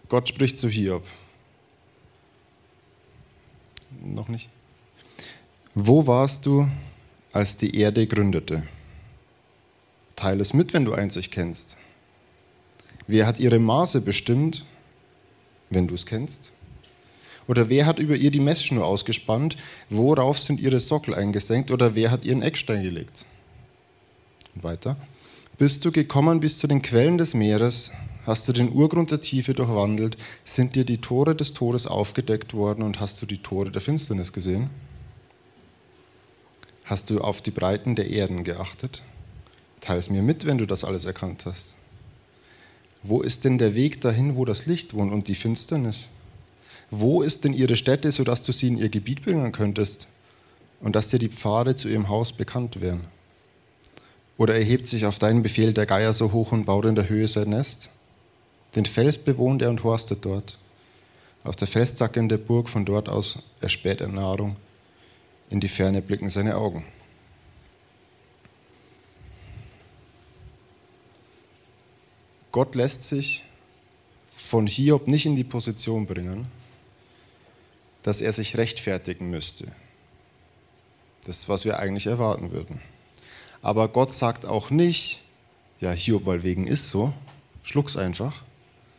Gott 0.09 0.29
spricht 0.29 0.59
zu 0.59 0.69
Hiob. 0.69 1.05
Noch 4.03 4.29
nicht. 4.29 4.49
Wo 5.75 6.07
warst 6.07 6.47
du, 6.47 6.69
als 7.33 7.57
die 7.57 7.77
Erde 7.77 8.07
gründete? 8.07 8.63
Teile 10.15 10.41
es 10.41 10.55
mit, 10.55 10.73
wenn 10.73 10.85
du 10.85 10.95
einzig 10.95 11.31
kennst. 11.31 11.77
Wer 13.07 13.27
hat 13.27 13.39
ihre 13.39 13.59
Maße 13.59 14.01
bestimmt, 14.01 14.65
wenn 15.71 15.87
du 15.87 15.95
es 15.95 16.07
kennst? 16.07 16.51
Oder 17.49 17.69
wer 17.69 17.87
hat 17.87 17.99
über 17.99 18.17
ihr 18.17 18.31
die 18.31 18.41
Messschnur 18.41 18.85
ausgespannt? 18.85 19.57
Worauf 19.89 20.39
sind 20.39 20.61
ihre 20.61 20.81
Sockel 20.81 21.15
eingesenkt? 21.15 21.71
Oder 21.71 21.95
wer 21.95 22.11
hat 22.11 22.25
ihren 22.25 22.43
Eckstein 22.43 22.83
gelegt? 22.83 23.25
Und 24.55 24.65
weiter. 24.65 24.97
Bist 25.59 25.87
du 25.87 25.91
gekommen 25.91 26.41
bis 26.41 26.59
zu 26.59 26.67
den 26.67 26.83
Quellen 26.83 27.17
des 27.17 27.33
Meeres? 27.33 27.91
Hast 28.27 28.47
du 28.47 28.53
den 28.53 28.71
Urgrund 28.73 29.11
der 29.11 29.23
Tiefe 29.23 29.55
durchwandelt? 29.55 30.19
Sind 30.45 30.77
dir 30.77 30.85
die 30.85 30.99
Tore 30.99 31.35
des 31.35 31.55
Todes 31.55 31.87
aufgedeckt 31.87 32.53
worden 32.53 32.83
und 32.83 33.01
hast 33.01 33.23
du 33.23 33.27
die 33.27 33.39
Tore 33.39 33.71
der 33.71 33.81
Finsternis 33.81 34.35
gesehen? 34.35 34.69
Hast 36.85 37.09
du 37.09 37.23
auf 37.23 37.41
die 37.41 37.53
Breiten 37.53 37.95
der 37.95 38.11
Erden 38.11 38.45
geachtet? 38.45 39.03
Teil 39.81 39.99
es 39.99 40.11
mir 40.11 40.21
mit, 40.21 40.45
wenn 40.45 40.59
du 40.59 40.67
das 40.67 40.85
alles 40.85 41.07
erkannt 41.07 41.47
hast. 41.47 41.75
Wo 43.03 43.23
ist 43.23 43.47
denn 43.47 43.57
der 43.57 43.75
Weg 43.75 44.03
dahin, 44.03 44.37
wo 44.37 44.45
das 44.45 44.67
Licht 44.67 44.93
wohnt 44.93 45.11
und 45.11 45.27
die 45.27 45.35
Finsternis? 45.35 46.11
Wo 46.91 47.23
ist 47.23 47.45
denn 47.45 47.55
ihre 47.55 47.77
Stätte, 47.77 48.13
sodass 48.13 48.43
du 48.43 48.53
sie 48.53 48.69
in 48.69 48.77
ihr 48.77 48.91
Gebiet 48.91 49.23
bringen 49.23 49.53
könntest 49.53 50.07
und 50.81 50.95
dass 50.95 51.09
dir 51.09 51.19
die 51.19 51.31
Pfade 51.31 51.77
zu 51.77 51.89
ihrem 51.89 52.11
Haus 52.11 52.35
bekannt 52.35 52.83
wären? 52.83 53.16
Oder 54.39 54.55
erhebt 54.55 54.87
sich 54.87 55.07
auf 55.07 55.19
deinen 55.19 55.43
Befehl 55.43 55.73
der 55.73 55.87
Geier 55.87 56.13
so 56.13 56.33
hoch 56.33 56.53
und 56.53 56.67
baut 56.67 56.85
in 56.85 56.95
der 56.95 57.09
Höhe 57.09 57.29
sein 57.29 57.51
Nest? 57.51 57.89
Den 58.75 58.85
Fels 58.85 59.17
bewohnt 59.17 59.63
er 59.63 59.71
und 59.71 59.83
horstet 59.83 60.25
dort. 60.25 60.59
Auf 61.45 61.57
der 61.57 61.69
Felszacke 61.69 62.21
in 62.21 62.29
der 62.29 62.39
Burg 62.39 62.69
von 62.69 62.85
dort 62.85 63.09
aus 63.09 63.39
erspäht 63.61 64.01
er 64.01 64.09
Nahrung. 64.09 64.57
In 65.49 65.61
die 65.61 65.69
Ferne 65.69 66.03
blicken 66.03 66.29
seine 66.29 66.57
Augen. 66.57 66.85
Gott 72.53 72.75
lässt 72.75 73.05
sich 73.05 73.45
von 74.37 74.67
Hiob 74.67 75.09
nicht 75.09 75.27
in 75.27 75.37
die 75.37 75.45
Position 75.45 76.07
bringen, 76.07 76.47
dass 78.03 78.21
er 78.21 78.33
sich 78.33 78.57
rechtfertigen 78.57 79.31
müsste. 79.31 79.73
Das 81.27 81.49
was 81.49 81.65
wir 81.65 81.79
eigentlich 81.79 82.07
erwarten 82.07 82.53
würden. 82.53 82.81
Aber 83.67 83.89
Gott 83.89 84.13
sagt 84.13 84.47
auch 84.47 84.71
nicht, 84.71 85.23
ja, 85.81 85.91
Hiob, 85.91 86.25
weil 86.25 86.45
wegen 86.45 86.69
ist 86.69 86.89
so, 86.89 87.13
schluck's 87.65 87.97
einfach, 87.97 88.45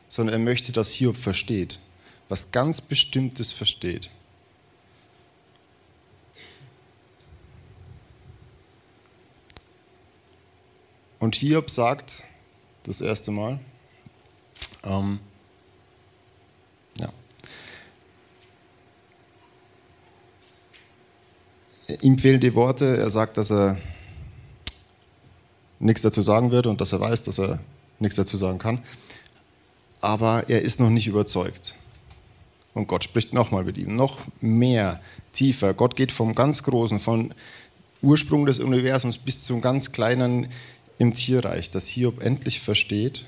sondern 0.09 0.33
er 0.33 0.39
möchte, 0.39 0.73
dass 0.73 0.91
Hiob 0.91 1.15
versteht, 1.15 1.79
was 2.27 2.51
ganz 2.51 2.81
Bestimmtes 2.81 3.53
versteht. 3.53 4.09
Und 11.19 11.37
Hiob 11.37 11.69
sagt 11.69 12.23
das 12.83 12.99
erste 12.99 13.31
Mal, 13.31 13.61
ähm, 14.83 15.21
ja, 16.97 17.13
ihm 22.01 22.17
fehlen 22.17 22.41
die 22.41 22.53
Worte, 22.53 22.97
er 22.97 23.09
sagt, 23.09 23.37
dass 23.37 23.49
er 23.49 23.77
nichts 25.79 26.01
dazu 26.01 26.21
sagen 26.21 26.51
wird 26.51 26.67
und 26.67 26.81
dass 26.81 26.91
er 26.91 26.99
weiß, 26.99 27.23
dass 27.23 27.39
er 27.39 27.59
nichts 27.99 28.15
dazu 28.15 28.37
sagen 28.37 28.59
kann. 28.59 28.79
Aber 30.01 30.49
er 30.49 30.61
ist 30.61 30.79
noch 30.79 30.89
nicht 30.89 31.07
überzeugt. 31.07 31.75
Und 32.73 32.87
Gott 32.87 33.03
spricht 33.03 33.33
nochmal 33.33 33.63
mit 33.63 33.77
ihm, 33.77 33.95
noch 33.95 34.19
mehr, 34.39 35.01
tiefer. 35.31 35.73
Gott 35.73 35.95
geht 35.95 36.11
vom 36.11 36.35
ganz 36.35 36.61
Großen, 36.61 36.99
vom 36.99 37.31
Ursprung 38.03 38.45
des 38.45 38.59
Universums 38.59 39.17
bis 39.17 39.43
zum 39.43 39.61
ganz 39.61 39.91
Kleinen 39.91 40.49
im 40.99 41.15
Tierreich, 41.15 41.71
dass 41.71 41.87
Hiob 41.87 42.21
endlich 42.21 42.59
versteht, 42.59 43.25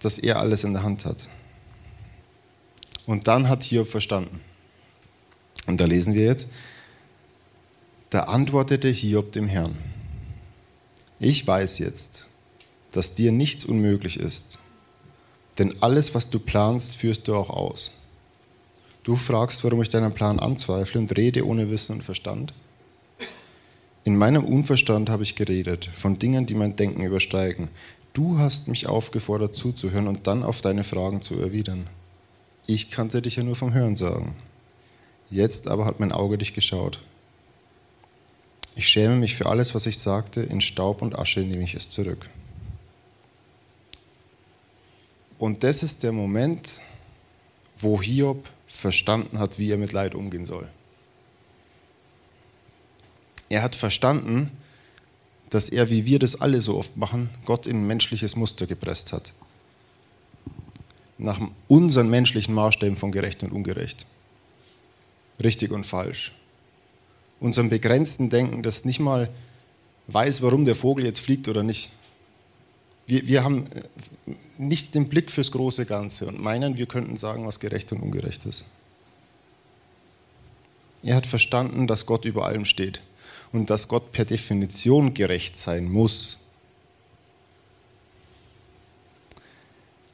dass 0.00 0.18
er 0.18 0.38
alles 0.38 0.64
in 0.64 0.74
der 0.74 0.82
Hand 0.82 1.04
hat. 1.04 1.28
Und 3.06 3.26
dann 3.26 3.48
hat 3.48 3.64
Hiob 3.64 3.88
verstanden. 3.88 4.40
Und 5.66 5.80
da 5.80 5.86
lesen 5.86 6.14
wir 6.14 6.24
jetzt, 6.24 6.48
da 8.10 8.24
antwortete 8.24 8.88
Hiob 8.88 9.32
dem 9.32 9.48
Herrn, 9.48 9.76
ich 11.20 11.46
weiß 11.46 11.78
jetzt, 11.78 12.26
dass 12.92 13.14
dir 13.14 13.32
nichts 13.32 13.64
unmöglich 13.64 14.18
ist, 14.18 14.58
denn 15.58 15.74
alles, 15.80 16.14
was 16.14 16.30
du 16.30 16.38
planst, 16.38 16.96
führst 16.96 17.26
du 17.26 17.34
auch 17.34 17.50
aus. 17.50 17.92
Du 19.02 19.16
fragst, 19.16 19.64
warum 19.64 19.82
ich 19.82 19.88
deinen 19.88 20.12
Plan 20.12 20.38
anzweifle 20.38 21.00
und 21.00 21.16
rede 21.16 21.46
ohne 21.46 21.70
Wissen 21.70 21.96
und 21.96 22.04
Verstand? 22.04 22.52
In 24.04 24.16
meinem 24.16 24.44
Unverstand 24.44 25.10
habe 25.10 25.22
ich 25.22 25.34
geredet, 25.34 25.90
von 25.92 26.18
Dingen, 26.18 26.46
die 26.46 26.54
mein 26.54 26.76
Denken 26.76 27.02
übersteigen. 27.02 27.68
Du 28.12 28.38
hast 28.38 28.68
mich 28.68 28.86
aufgefordert 28.86 29.56
zuzuhören 29.56 30.08
und 30.08 30.26
dann 30.26 30.42
auf 30.42 30.60
deine 30.60 30.84
Fragen 30.84 31.20
zu 31.20 31.38
erwidern. 31.38 31.88
Ich 32.66 32.90
kannte 32.90 33.22
dich 33.22 33.36
ja 33.36 33.42
nur 33.42 33.56
vom 33.56 33.74
Hören 33.74 33.96
sagen. 33.96 34.36
Jetzt 35.30 35.68
aber 35.68 35.84
hat 35.84 36.00
mein 36.00 36.12
Auge 36.12 36.38
dich 36.38 36.54
geschaut. 36.54 37.00
Ich 38.78 38.86
schäme 38.86 39.16
mich 39.16 39.34
für 39.34 39.46
alles, 39.46 39.74
was 39.74 39.86
ich 39.86 39.98
sagte, 39.98 40.40
in 40.40 40.60
Staub 40.60 41.02
und 41.02 41.18
Asche 41.18 41.40
nehme 41.40 41.64
ich 41.64 41.74
es 41.74 41.90
zurück. 41.90 42.30
Und 45.36 45.64
das 45.64 45.82
ist 45.82 46.04
der 46.04 46.12
Moment, 46.12 46.80
wo 47.76 48.00
Hiob 48.00 48.48
verstanden 48.68 49.40
hat, 49.40 49.58
wie 49.58 49.68
er 49.72 49.78
mit 49.78 49.90
Leid 49.92 50.14
umgehen 50.14 50.46
soll. 50.46 50.68
Er 53.48 53.62
hat 53.62 53.74
verstanden, 53.74 54.52
dass 55.50 55.68
er, 55.68 55.90
wie 55.90 56.06
wir 56.06 56.20
das 56.20 56.40
alle 56.40 56.60
so 56.60 56.78
oft 56.78 56.96
machen, 56.96 57.30
Gott 57.44 57.66
in 57.66 57.84
menschliches 57.84 58.36
Muster 58.36 58.68
gepresst 58.68 59.12
hat. 59.12 59.32
Nach 61.18 61.40
unseren 61.66 62.08
menschlichen 62.10 62.54
Maßstäben 62.54 62.96
von 62.96 63.10
gerecht 63.10 63.42
und 63.42 63.50
ungerecht 63.50 64.06
richtig 65.42 65.72
und 65.72 65.84
falsch. 65.84 66.32
Unserem 67.40 67.70
begrenzten 67.70 68.30
Denken, 68.30 68.62
das 68.62 68.84
nicht 68.84 69.00
mal 69.00 69.30
weiß, 70.08 70.42
warum 70.42 70.64
der 70.64 70.74
Vogel 70.74 71.04
jetzt 71.04 71.20
fliegt 71.20 71.48
oder 71.48 71.62
nicht. 71.62 71.90
Wir, 73.06 73.26
wir 73.26 73.44
haben 73.44 73.66
äh, 73.66 74.32
nicht 74.58 74.94
den 74.94 75.08
Blick 75.08 75.30
fürs 75.30 75.52
große 75.52 75.86
Ganze 75.86 76.26
und 76.26 76.40
meinen, 76.40 76.76
wir 76.76 76.86
könnten 76.86 77.16
sagen, 77.16 77.46
was 77.46 77.60
gerecht 77.60 77.92
und 77.92 78.00
ungerecht 78.00 78.44
ist. 78.44 78.64
Er 81.02 81.16
hat 81.16 81.26
verstanden, 81.26 81.86
dass 81.86 82.06
Gott 82.06 82.24
über 82.24 82.46
allem 82.46 82.64
steht 82.64 83.02
und 83.52 83.70
dass 83.70 83.88
Gott 83.88 84.12
per 84.12 84.24
Definition 84.24 85.14
gerecht 85.14 85.56
sein 85.56 85.90
muss. 85.90 86.38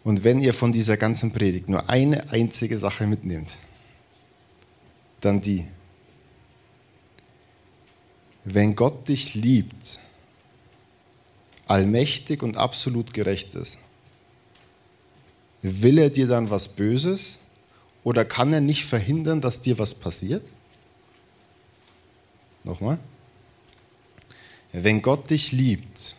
Und 0.05 0.23
wenn 0.23 0.41
ihr 0.41 0.53
von 0.53 0.71
dieser 0.71 0.99
ganzen 0.99 1.33
Predigt 1.33 1.69
nur 1.69 1.89
eine 1.89 2.31
einzige 2.31 2.77
Sache 2.77 3.07
mitnehmt, 3.07 3.57
dann 5.21 5.41
die. 5.41 5.67
Wenn 8.45 8.77
Gott 8.77 9.09
dich 9.09 9.35
liebt, 9.35 9.99
allmächtig 11.67 12.43
und 12.43 12.57
absolut 12.57 13.15
gerecht 13.15 13.55
ist, 13.55 13.79
will 15.63 15.97
er 15.99 16.11
dir 16.11 16.27
dann 16.27 16.51
was 16.51 16.69
Böses 16.69 17.39
oder 18.03 18.27
kann 18.27 18.53
er 18.53 18.61
nicht 18.61 18.85
verhindern, 18.85 19.41
dass 19.41 19.63
dir 19.63 19.79
was 19.79 19.95
passiert? 19.95 20.43
Nochmal. 22.65 22.99
Wenn 24.73 25.01
Gott 25.01 25.31
dich 25.31 25.53
liebt, 25.53 26.15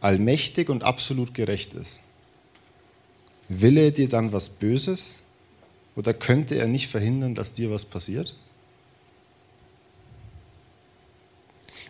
allmächtig 0.00 0.68
und 0.68 0.84
absolut 0.84 1.34
gerecht 1.34 1.74
ist, 1.74 2.00
will 3.48 3.76
er 3.76 3.90
dir 3.90 4.08
dann 4.08 4.32
was 4.32 4.48
Böses 4.48 5.18
oder 5.96 6.14
könnte 6.14 6.54
er 6.56 6.68
nicht 6.68 6.88
verhindern, 6.88 7.34
dass 7.34 7.52
dir 7.52 7.70
was 7.70 7.84
passiert? 7.84 8.36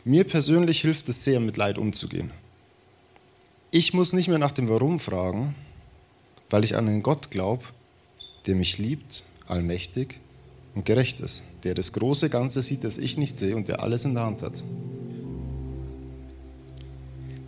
Mir 0.05 0.25
persönlich 0.25 0.81
hilft 0.81 1.09
es 1.09 1.25
sehr, 1.25 1.41
mit 1.41 1.57
Leid 1.57 1.79
umzugehen. 1.79 2.31
Ich 3.71 3.95
muss 3.95 4.13
nicht 4.13 4.29
mehr 4.29 4.39
nach 4.39 4.53
dem 4.53 4.69
Warum 4.69 4.99
fragen, 4.99 5.55
weil 6.51 6.65
ich 6.65 6.77
an 6.77 6.89
einen 6.89 7.03
Gott 7.03 7.31
glaube, 7.31 7.65
der 8.47 8.55
mich 8.55 8.79
liebt, 8.79 9.25
allmächtig 9.47 10.19
und 10.75 10.85
gerecht 10.85 11.21
ist, 11.21 11.45
der 11.65 11.75
das 11.75 11.93
große 11.93 12.29
Ganze 12.29 12.63
sieht, 12.63 12.85
das 12.85 12.99
ich 12.99 13.17
nicht 13.17 13.39
sehe 13.39 13.57
und 13.57 13.69
der 13.69 13.81
alles 13.81 14.05
in 14.05 14.15
der 14.15 14.25
Hand 14.25 14.43
hat. 14.43 14.63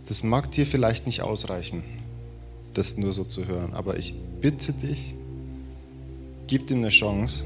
Das 0.07 0.23
mag 0.23 0.51
dir 0.51 0.65
vielleicht 0.65 1.05
nicht 1.05 1.21
ausreichen, 1.21 1.83
das 2.73 2.97
nur 2.97 3.11
so 3.11 3.23
zu 3.23 3.47
hören, 3.47 3.73
aber 3.73 3.97
ich 3.97 4.13
bitte 4.39 4.71
dich, 4.71 5.15
Gib 6.47 6.69
ihm 6.69 6.77
eine 6.77 6.89
Chance, 6.89 7.43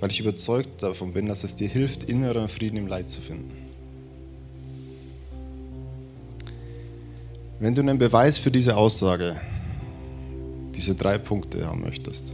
weil 0.00 0.10
ich 0.10 0.20
überzeugt 0.20 0.82
davon 0.82 1.12
bin, 1.12 1.26
dass 1.26 1.44
es 1.44 1.54
dir 1.54 1.68
hilft, 1.68 2.04
inneren 2.04 2.48
Frieden 2.48 2.76
im 2.76 2.86
Leid 2.86 3.10
zu 3.10 3.20
finden. 3.20 3.52
Wenn 7.60 7.74
du 7.74 7.82
einen 7.82 7.98
Beweis 7.98 8.38
für 8.38 8.50
diese 8.50 8.76
Aussage, 8.76 9.40
diese 10.76 10.94
drei 10.94 11.18
Punkte 11.18 11.66
haben 11.66 11.80
möchtest, 11.80 12.32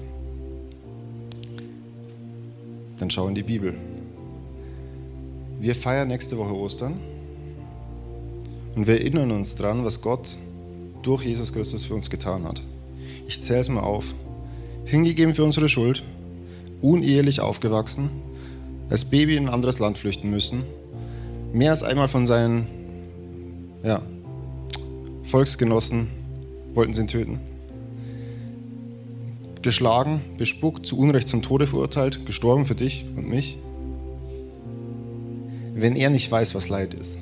dann 2.99 3.11
schau 3.11 3.27
in 3.29 3.35
die 3.35 3.43
Bibel. 3.43 3.75
Wir 5.61 5.75
feiern 5.75 6.09
nächste 6.09 6.37
Woche 6.37 6.55
Ostern 6.55 7.01
und 8.77 8.87
wir 8.87 9.01
erinnern 9.01 9.31
uns 9.31 9.55
daran, 9.55 9.85
was 9.85 10.01
Gott 10.03 10.37
durch 11.03 11.25
Jesus 11.25 11.53
Christus 11.53 11.85
für 11.85 11.95
uns 11.95 12.11
getan 12.11 12.45
hat. 12.45 12.61
Ich 13.27 13.41
zähle 13.41 13.61
es 13.61 13.69
mal 13.71 13.81
auf 13.81 14.15
hingegeben 14.85 15.35
für 15.35 15.45
unsere 15.45 15.69
Schuld, 15.69 16.05
unehelich 16.85 17.41
aufgewachsen, 17.41 18.11
als 18.91 19.07
Baby 19.07 19.37
in 19.37 19.49
ein 19.49 19.55
anderes 19.55 19.79
Land 19.79 19.97
flüchten 19.99 20.31
müssen, 20.31 20.65
mehr 21.53 21.71
als 21.71 21.83
einmal 21.83 22.09
von 22.09 22.27
seinen 22.27 22.67
ja, 23.83 24.03
Volksgenossen 25.25 26.09
wollten 26.75 26.93
sie 26.93 27.01
ihn 27.03 27.09
töten. 27.09 27.41
Geschlagen, 29.63 30.21
bespuckt, 30.37 30.85
zu 30.85 30.99
Unrecht 30.99 31.29
zum 31.29 31.41
Tode 31.41 31.67
verurteilt, 31.67 32.27
gestorben 32.27 32.67
für 32.67 32.75
dich 32.75 33.07
und 33.17 33.29
mich. 33.29 33.57
Wenn 35.75 35.97
er 35.97 36.11
nicht 36.11 36.31
weiß, 36.31 36.55
was 36.55 36.69
Leid 36.69 36.93
ist. 36.93 37.19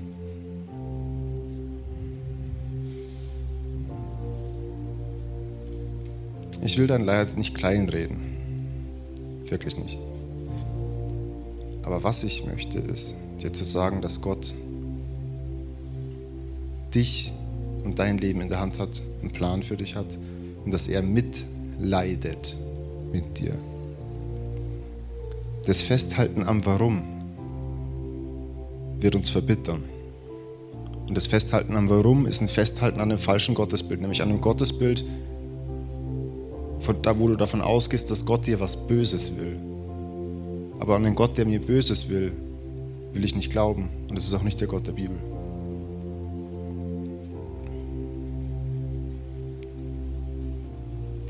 Ich 6.65 6.79
will 6.79 6.87
dein 6.89 7.05
Leid 7.05 7.37
nicht 7.37 7.55
kleinreden. 7.55 8.32
Wirklich 9.53 9.77
nicht. 9.77 9.99
Aber 11.83 12.03
was 12.03 12.25
ich 12.25 12.47
möchte, 12.47 12.79
ist 12.79 13.15
dir 13.43 13.53
zu 13.53 13.65
sagen, 13.65 14.01
dass 14.01 14.23
Gott 14.23 14.55
dich 16.95 17.35
und 17.85 17.99
dein 17.99 18.17
Leben 18.17 18.41
in 18.41 18.49
der 18.49 18.61
Hand 18.61 18.79
hat, 18.79 19.03
einen 19.21 19.31
Plan 19.31 19.63
für 19.63 19.77
dich 19.77 19.95
hat 19.95 20.07
und 20.65 20.73
dass 20.73 20.89
er 20.89 21.03
mitleidet 21.03 22.57
mit 23.13 23.41
dir. 23.41 23.55
Das 25.67 25.83
Festhalten 25.83 26.45
am 26.45 26.65
Warum 26.65 27.03
wird 29.01 29.15
uns 29.15 29.29
verbittern. 29.29 29.85
Und 31.07 31.15
das 31.15 31.27
Festhalten 31.27 31.77
am 31.77 31.91
Warum 31.91 32.25
ist 32.25 32.41
ein 32.41 32.49
Festhalten 32.49 33.01
an 33.01 33.11
einem 33.11 33.19
falschen 33.19 33.55
Gottesbild, 33.55 34.01
nämlich 34.01 34.23
an 34.23 34.31
einem 34.31 34.41
Gottesbild, 34.41 35.05
von 36.83 37.01
da, 37.01 37.19
wo 37.19 37.29
du 37.29 37.37
davon 37.37 37.63
ausgehst, 37.63 38.11
dass 38.11 38.27
Gott 38.27 38.47
dir 38.47 38.61
was 38.61 38.77
Böses 38.77 39.33
will. 39.37 39.57
Aber 40.81 40.97
an 40.97 41.05
den 41.05 41.15
Gott, 41.15 41.39
der 41.39 41.47
mir 41.47 41.61
Böses 41.61 42.09
will, 42.09 42.33
will 43.13 43.25
ich 43.25 43.37
nicht 43.37 43.51
glauben. 43.51 43.89
Und 44.11 44.17
es 44.17 44.27
ist 44.27 44.35
auch 44.35 44.43
nicht 44.43 44.61
der 44.61 44.69
Gott 44.69 44.87
der 44.87 44.93
Bibel. 44.93 45.17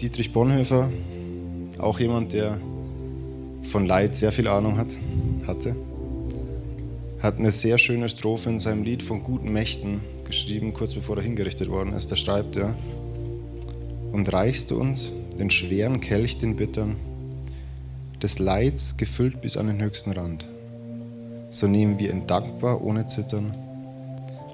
Dietrich 0.00 0.32
Bonhoeffer, 0.32 0.90
auch 1.78 2.00
jemand, 2.00 2.32
der 2.32 2.58
von 3.62 3.86
Leid 3.86 4.16
sehr 4.16 4.32
viel 4.32 4.48
Ahnung 4.48 4.78
hat, 4.78 4.88
hatte, 5.46 5.76
hat 7.20 7.38
eine 7.38 7.52
sehr 7.52 7.78
schöne 7.78 8.08
Strophe 8.08 8.50
in 8.50 8.58
seinem 8.58 8.82
Lied 8.82 9.02
von 9.02 9.22
guten 9.22 9.52
Mächten 9.52 10.00
geschrieben, 10.24 10.72
kurz 10.72 10.94
bevor 10.94 11.18
er 11.18 11.22
hingerichtet 11.22 11.70
worden 11.70 11.92
ist. 11.92 12.10
Da 12.10 12.16
schreibt 12.16 12.56
er, 12.56 12.74
und 14.12 14.32
reichst 14.32 14.70
du 14.70 14.78
uns 14.78 15.12
den 15.34 15.50
schweren 15.50 16.00
Kelch, 16.00 16.38
den 16.38 16.56
bittern, 16.56 16.96
des 18.22 18.38
Leids 18.38 18.96
gefüllt 18.96 19.40
bis 19.40 19.56
an 19.56 19.66
den 19.66 19.82
höchsten 19.82 20.12
Rand, 20.12 20.46
so 21.50 21.66
nehmen 21.66 21.98
wir 21.98 22.10
ihn 22.10 22.26
dankbar, 22.26 22.82
ohne 22.82 23.06
Zittern, 23.06 23.54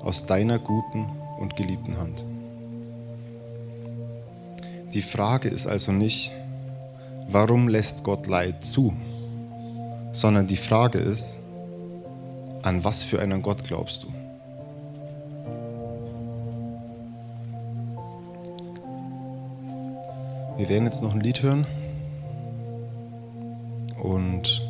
aus 0.02 0.26
deiner 0.26 0.58
guten 0.58 1.06
und 1.38 1.56
geliebten 1.56 1.96
Hand. 1.98 2.24
Die 4.94 5.02
Frage 5.02 5.48
ist 5.48 5.66
also 5.66 5.92
nicht, 5.92 6.32
warum 7.28 7.68
lässt 7.68 8.04
Gott 8.04 8.26
Leid 8.26 8.64
zu, 8.64 8.94
sondern 10.12 10.46
die 10.46 10.56
Frage 10.56 10.98
ist, 10.98 11.38
an 12.62 12.82
was 12.84 13.04
für 13.04 13.20
einen 13.20 13.42
Gott 13.42 13.64
glaubst 13.64 14.02
du? 14.02 14.17
Wir 20.58 20.68
werden 20.68 20.86
jetzt 20.86 21.02
noch 21.02 21.14
ein 21.14 21.20
Lied 21.20 21.40
hören. 21.40 21.68
Und 24.02 24.60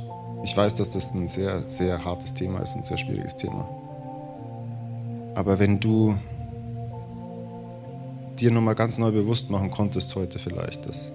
ich 0.44 0.54
weiß, 0.54 0.74
dass 0.74 0.90
das 0.90 1.14
ein 1.14 1.28
sehr, 1.28 1.62
sehr 1.70 2.04
hartes 2.04 2.34
Thema 2.34 2.60
ist, 2.60 2.76
ein 2.76 2.84
sehr 2.84 2.98
schwieriges 2.98 3.36
Thema. 3.36 3.66
Aber 5.34 5.58
wenn 5.58 5.80
du 5.80 6.14
dir 8.38 8.50
nochmal 8.50 8.74
ganz 8.74 8.98
neu 8.98 9.12
bewusst 9.12 9.48
machen 9.48 9.70
konntest 9.70 10.14
heute 10.14 10.38
vielleicht, 10.38 10.86
dass 10.86 11.10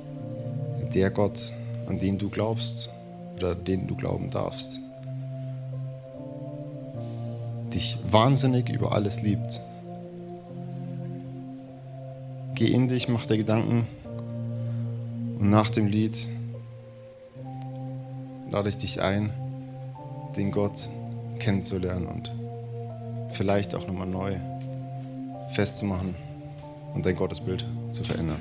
der 0.95 1.11
Gott, 1.11 1.53
an 1.87 1.99
den 1.99 2.17
du 2.17 2.29
glaubst 2.29 2.89
oder 3.35 3.53
den 3.53 3.85
du 3.85 3.95
glauben 3.95 4.31
darfst, 4.31 4.79
dich 7.71 7.99
wahnsinnig 8.09 8.69
über 8.69 8.91
alles 8.91 9.21
liebt. 9.21 9.61
Geh 12.55 12.71
in 12.71 12.87
dich, 12.87 13.07
mach 13.07 13.27
dir 13.27 13.37
Gedanken 13.37 13.87
und 15.43 15.49
nach 15.49 15.67
dem 15.67 15.87
Lied 15.87 16.25
lade 18.49 18.69
ich 18.69 18.77
dich 18.77 19.01
ein, 19.01 19.29
den 20.37 20.51
Gott 20.51 20.87
kennenzulernen 21.37 22.07
und 22.07 22.31
vielleicht 23.33 23.75
auch 23.75 23.85
nochmal 23.85 24.07
neu 24.07 24.37
festzumachen 25.51 26.15
und 26.93 27.05
dein 27.05 27.17
Gottesbild 27.17 27.65
zu 27.91 28.05
verändern. 28.05 28.39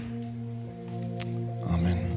Amen. 1.69 2.12